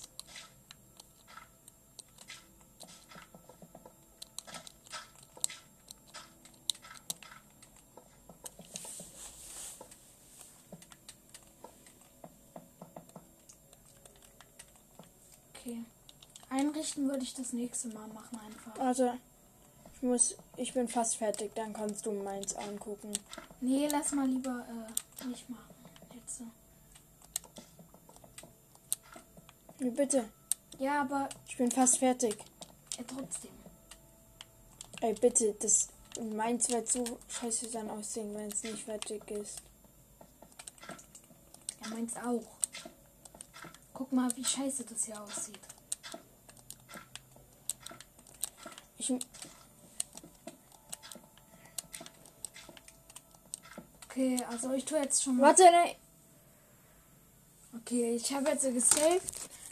[17.14, 18.80] Würde ich das nächste Mal machen einfach.
[18.80, 19.14] Also,
[19.96, 23.14] ich muss, ich bin fast fertig, dann kannst du meins angucken.
[23.62, 24.66] Nee, lass mal lieber
[25.22, 25.76] äh, nicht machen.
[26.16, 26.40] Jetzt.
[26.40, 26.46] so.
[29.92, 30.28] Bitte,
[30.80, 32.36] Ja, aber ich bin fast fertig.
[32.98, 33.52] äh, trotzdem.
[35.02, 35.90] Ey, bitte, das
[36.34, 39.62] meins wird so scheiße dann aussehen, wenn es nicht fertig ist.
[41.82, 42.42] Ja, meins auch.
[43.94, 45.60] Guck mal, wie scheiße das hier aussieht.
[49.04, 49.14] Ich,
[54.10, 55.48] Okay, also ich tue jetzt schon mal.
[55.48, 55.96] warte, nein.
[57.78, 59.24] Okay, ich habe jetzt gesaved.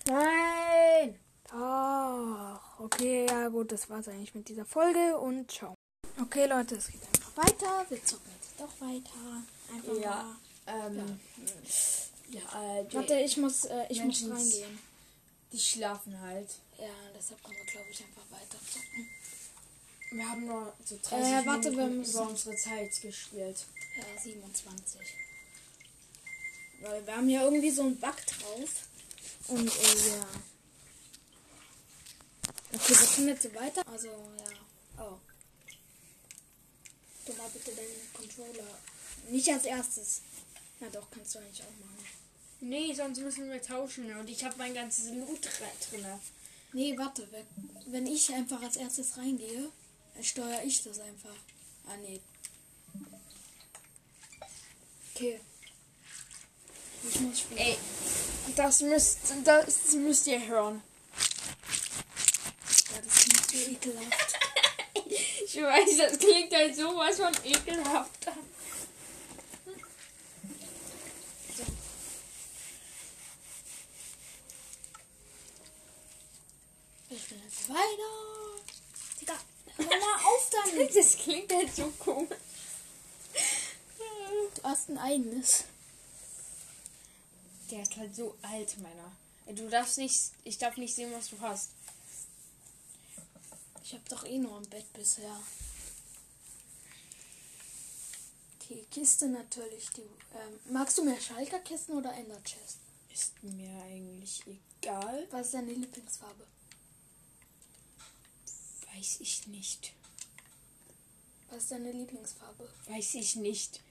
[0.08, 1.20] Nein!
[1.50, 2.80] Doch.
[2.80, 5.76] Okay, ja gut, das war's eigentlich mit dieser Folge und ciao.
[6.20, 7.86] Okay, Leute, es geht einfach weiter.
[7.90, 9.44] Wir zocken jetzt doch weiter.
[9.72, 10.36] Einfach Ja.
[10.66, 10.88] mal.
[10.88, 11.20] Ähm,
[12.30, 14.80] ja, äh, die, Warte, ich muss, äh, ich muss Menschen- reingehen.
[15.52, 16.50] die schlafen halt.
[16.80, 19.08] Ja, deshalb können wir, glaube ich, einfach weiter zocken.
[20.12, 23.66] Wir haben nur so 30 Äh, warte, wir Minuten müssen- über unsere Zeit gespielt.
[23.98, 25.00] Ja, 27.
[26.82, 28.70] Weil wir haben ja irgendwie so einen Bug drauf.
[29.48, 30.26] Und äh, ja.
[32.74, 33.88] Okay, wir können jetzt so weiter.
[33.88, 35.04] Also, ja.
[35.04, 35.18] Oh.
[37.26, 38.68] Du mal bitte deinen Controller.
[39.30, 40.22] Nicht als erstes.
[40.80, 42.06] Na doch, kannst du eigentlich auch machen.
[42.62, 45.42] Nee, sonst müssen wir tauschen und ich habe mein ganzes Loot
[45.92, 46.06] drin.
[46.74, 47.28] Nee, warte.
[47.88, 49.72] Wenn ich einfach als erstes reingehe,
[50.24, 51.36] steuere ich das einfach.
[51.88, 52.22] Ah, nee.
[55.14, 55.40] Okay.
[57.10, 57.60] Ich muss spielen.
[57.60, 57.78] Ey,
[58.56, 60.82] das müsst, das müsst ihr hören.
[62.94, 64.36] Ja, das klingt so ekelhaft.
[65.54, 68.26] Ich weiß, das klingt halt sowas von ekelhaft.
[71.58, 71.64] So.
[77.10, 78.41] Ich bin jetzt weiter.
[80.00, 80.96] Mal auf damit.
[80.96, 82.38] Das klingt halt so komisch.
[84.56, 85.64] Du hast ein eigenes.
[87.70, 89.12] Der ist halt so alt, meiner.
[89.56, 91.70] Du darfst nicht, ich darf nicht sehen, was du hast.
[93.84, 95.40] Ich habe doch eh nur ein Bett bisher.
[98.70, 99.90] Die Kiste natürlich.
[99.90, 102.78] Die, ähm, magst du mehr Schalterkisten oder Ender Chest?
[103.12, 105.28] Ist mir eigentlich egal.
[105.32, 106.46] Was ist deine Lieblingsfarbe?
[108.94, 109.94] Weiß ich nicht.
[111.50, 112.70] Was ist deine Lieblingsfarbe?
[112.88, 113.82] Weiß ich nicht.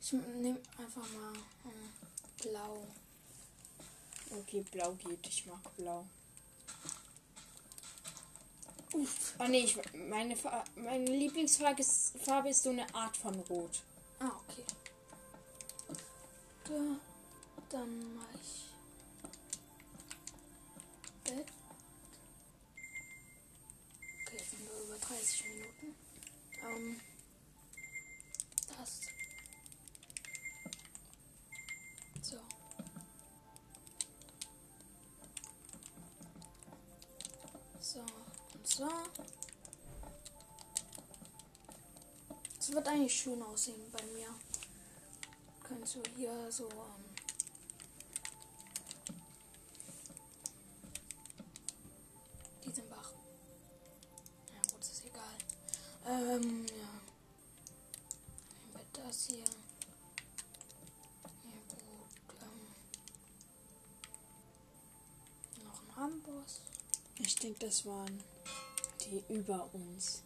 [0.00, 1.32] Ich nehme einfach mal
[1.64, 1.92] hm,
[2.42, 2.86] blau.
[4.30, 5.26] Okay, blau geht.
[5.26, 6.06] Ich mag blau.
[8.92, 9.34] Uff.
[9.38, 10.36] Oh nee, ich, meine,
[10.76, 13.82] meine Lieblingsfarbe ist, Farbe ist so eine Art von Rot.
[14.20, 14.64] Ah, okay.
[16.64, 16.98] Da,
[17.68, 18.65] dann mache ich
[25.08, 25.94] 30 Minuten.
[26.62, 27.00] Ähm,
[28.68, 29.00] das.
[32.22, 32.40] So.
[37.80, 38.88] So, und so.
[42.58, 44.34] Es wird eigentlich schön aussehen bei mir.
[45.62, 46.68] Kannst du hier so.
[46.68, 47.15] Ähm,
[67.76, 68.22] das waren
[69.04, 70.22] die über uns.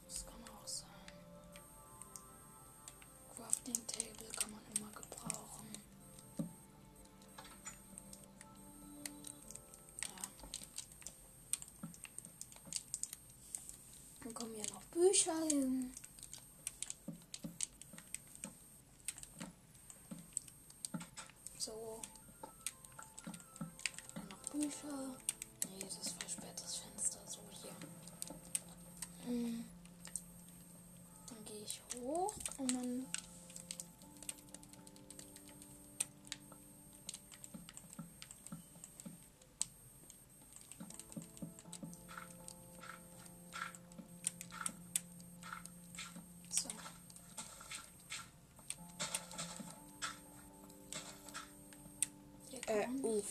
[52.70, 53.24] Äh, Uf.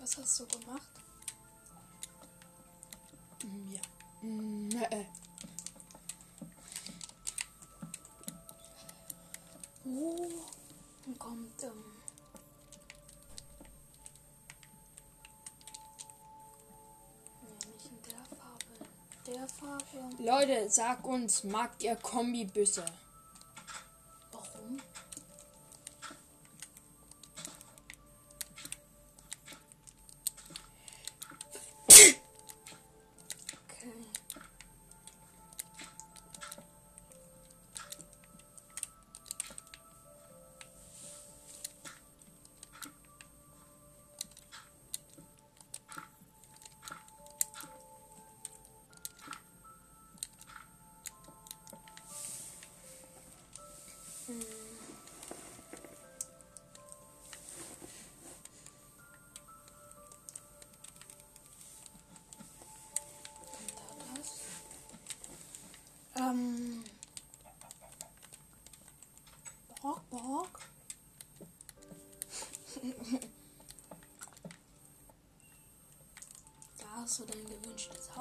[0.00, 0.88] Was hast du gemacht?
[4.22, 4.88] Mm, ja.
[4.90, 5.06] Nee.
[9.86, 10.28] Oh,
[11.06, 11.70] dann kommt ähm,
[18.06, 18.74] der Farbe.
[19.26, 20.22] Der Farbe.
[20.22, 22.84] Leute, sag uns, mag ihr Kombibüsse?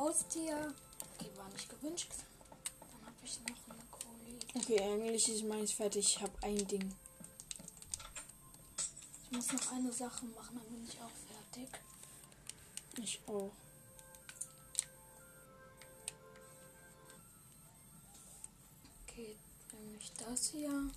[0.09, 0.73] Haustier.
[1.13, 2.09] Okay, war nicht gewünscht.
[2.79, 4.49] Dann habe ich noch eine Kollegin.
[4.55, 6.15] Okay, eigentlich ist meins fertig.
[6.15, 6.95] Ich habe ein Ding.
[9.23, 11.11] Ich muss noch eine Sache machen, dann bin ich auch
[11.53, 11.69] fertig.
[12.97, 13.51] Ich auch.
[19.07, 19.35] Okay,
[19.73, 20.89] nämlich das hier.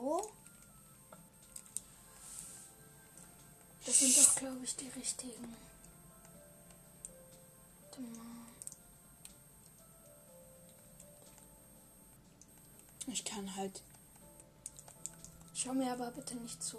[0.00, 0.32] So.
[3.84, 5.56] Das sind doch, glaube ich, die richtigen.
[7.82, 8.46] Warte mal.
[13.08, 13.82] Ich kann halt.
[15.54, 16.78] Schau mir aber bitte nicht zu.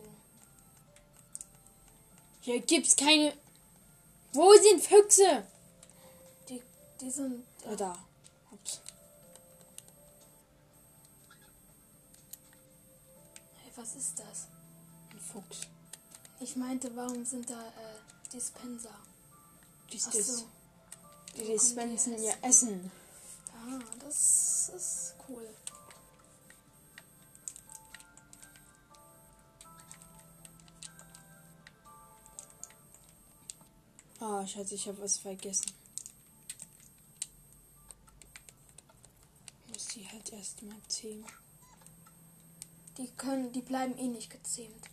[2.41, 3.38] Hier gibt's keine.
[4.34, 5.45] Wo sind Füchse?
[6.49, 6.64] Die,
[6.99, 7.45] die sind.
[7.68, 7.98] Ah, da.
[13.76, 14.48] Was ist das?
[15.11, 15.61] Ein Fuchs.
[16.39, 18.95] Ich meinte, warum sind da äh, Dispenser?
[19.91, 20.48] Dies, Ach so.
[21.35, 22.91] Die dispensen ihr Essen.
[23.53, 25.48] Ah, das ist cool.
[34.19, 35.72] Ah, scheiße, ich habe was vergessen.
[39.68, 41.26] Muss die halt erstmal zähmen.
[43.01, 44.87] Die können, die bleiben eh nicht gezähmt.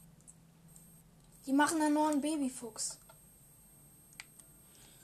[1.45, 2.97] Die machen dann nur einen Babyfuchs.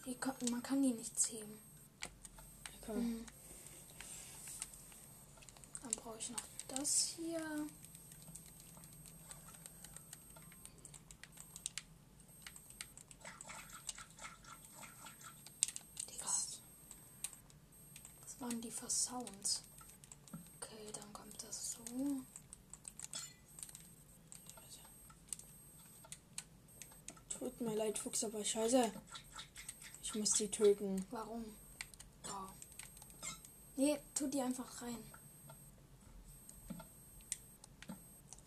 [0.07, 0.17] Die,
[0.51, 1.59] man kann die nicht zähmen.
[2.81, 2.95] Okay.
[2.95, 3.27] Mhm.
[5.83, 7.67] Dann brauche ich noch das hier.
[16.11, 16.25] Digga,
[18.23, 19.63] was waren die für Sounds?
[20.57, 22.25] Okay, dann kommt das so.
[27.45, 28.91] Tut mir leid, Fuchs, aber scheiße.
[30.03, 31.05] Ich muss die töten.
[31.11, 31.45] Warum?
[32.27, 32.49] Oh.
[33.77, 34.97] Nee, tu die einfach rein.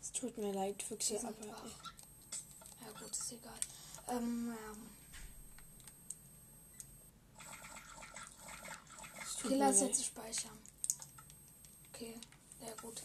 [0.01, 1.29] Es tut mir leid, Füchse, aber.
[1.47, 1.63] wach.
[2.81, 3.59] Ja gut, ist egal.
[4.07, 4.57] Ähm,
[9.39, 9.89] tut lass leid.
[9.89, 10.57] jetzt speichern.
[11.93, 12.15] Okay,
[12.59, 13.03] sehr gut.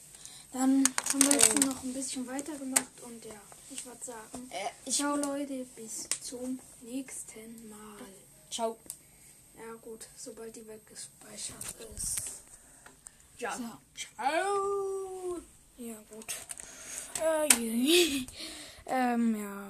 [0.55, 1.69] Dann haben wir jetzt Ähm.
[1.69, 3.43] noch ein bisschen weitergemacht und ja,
[3.73, 8.07] ich würde sagen, Äh, ciao Leute, bis zum nächsten Mal.
[8.51, 8.77] Ciao.
[9.57, 11.65] Ja gut, sobald die weggespeichert
[11.97, 12.21] ist.
[13.39, 13.57] Ja.
[13.57, 13.65] So.
[13.95, 15.41] Ciao.
[15.79, 16.35] Ja gut.
[17.21, 17.49] Äh,
[18.87, 19.61] ähm, ja.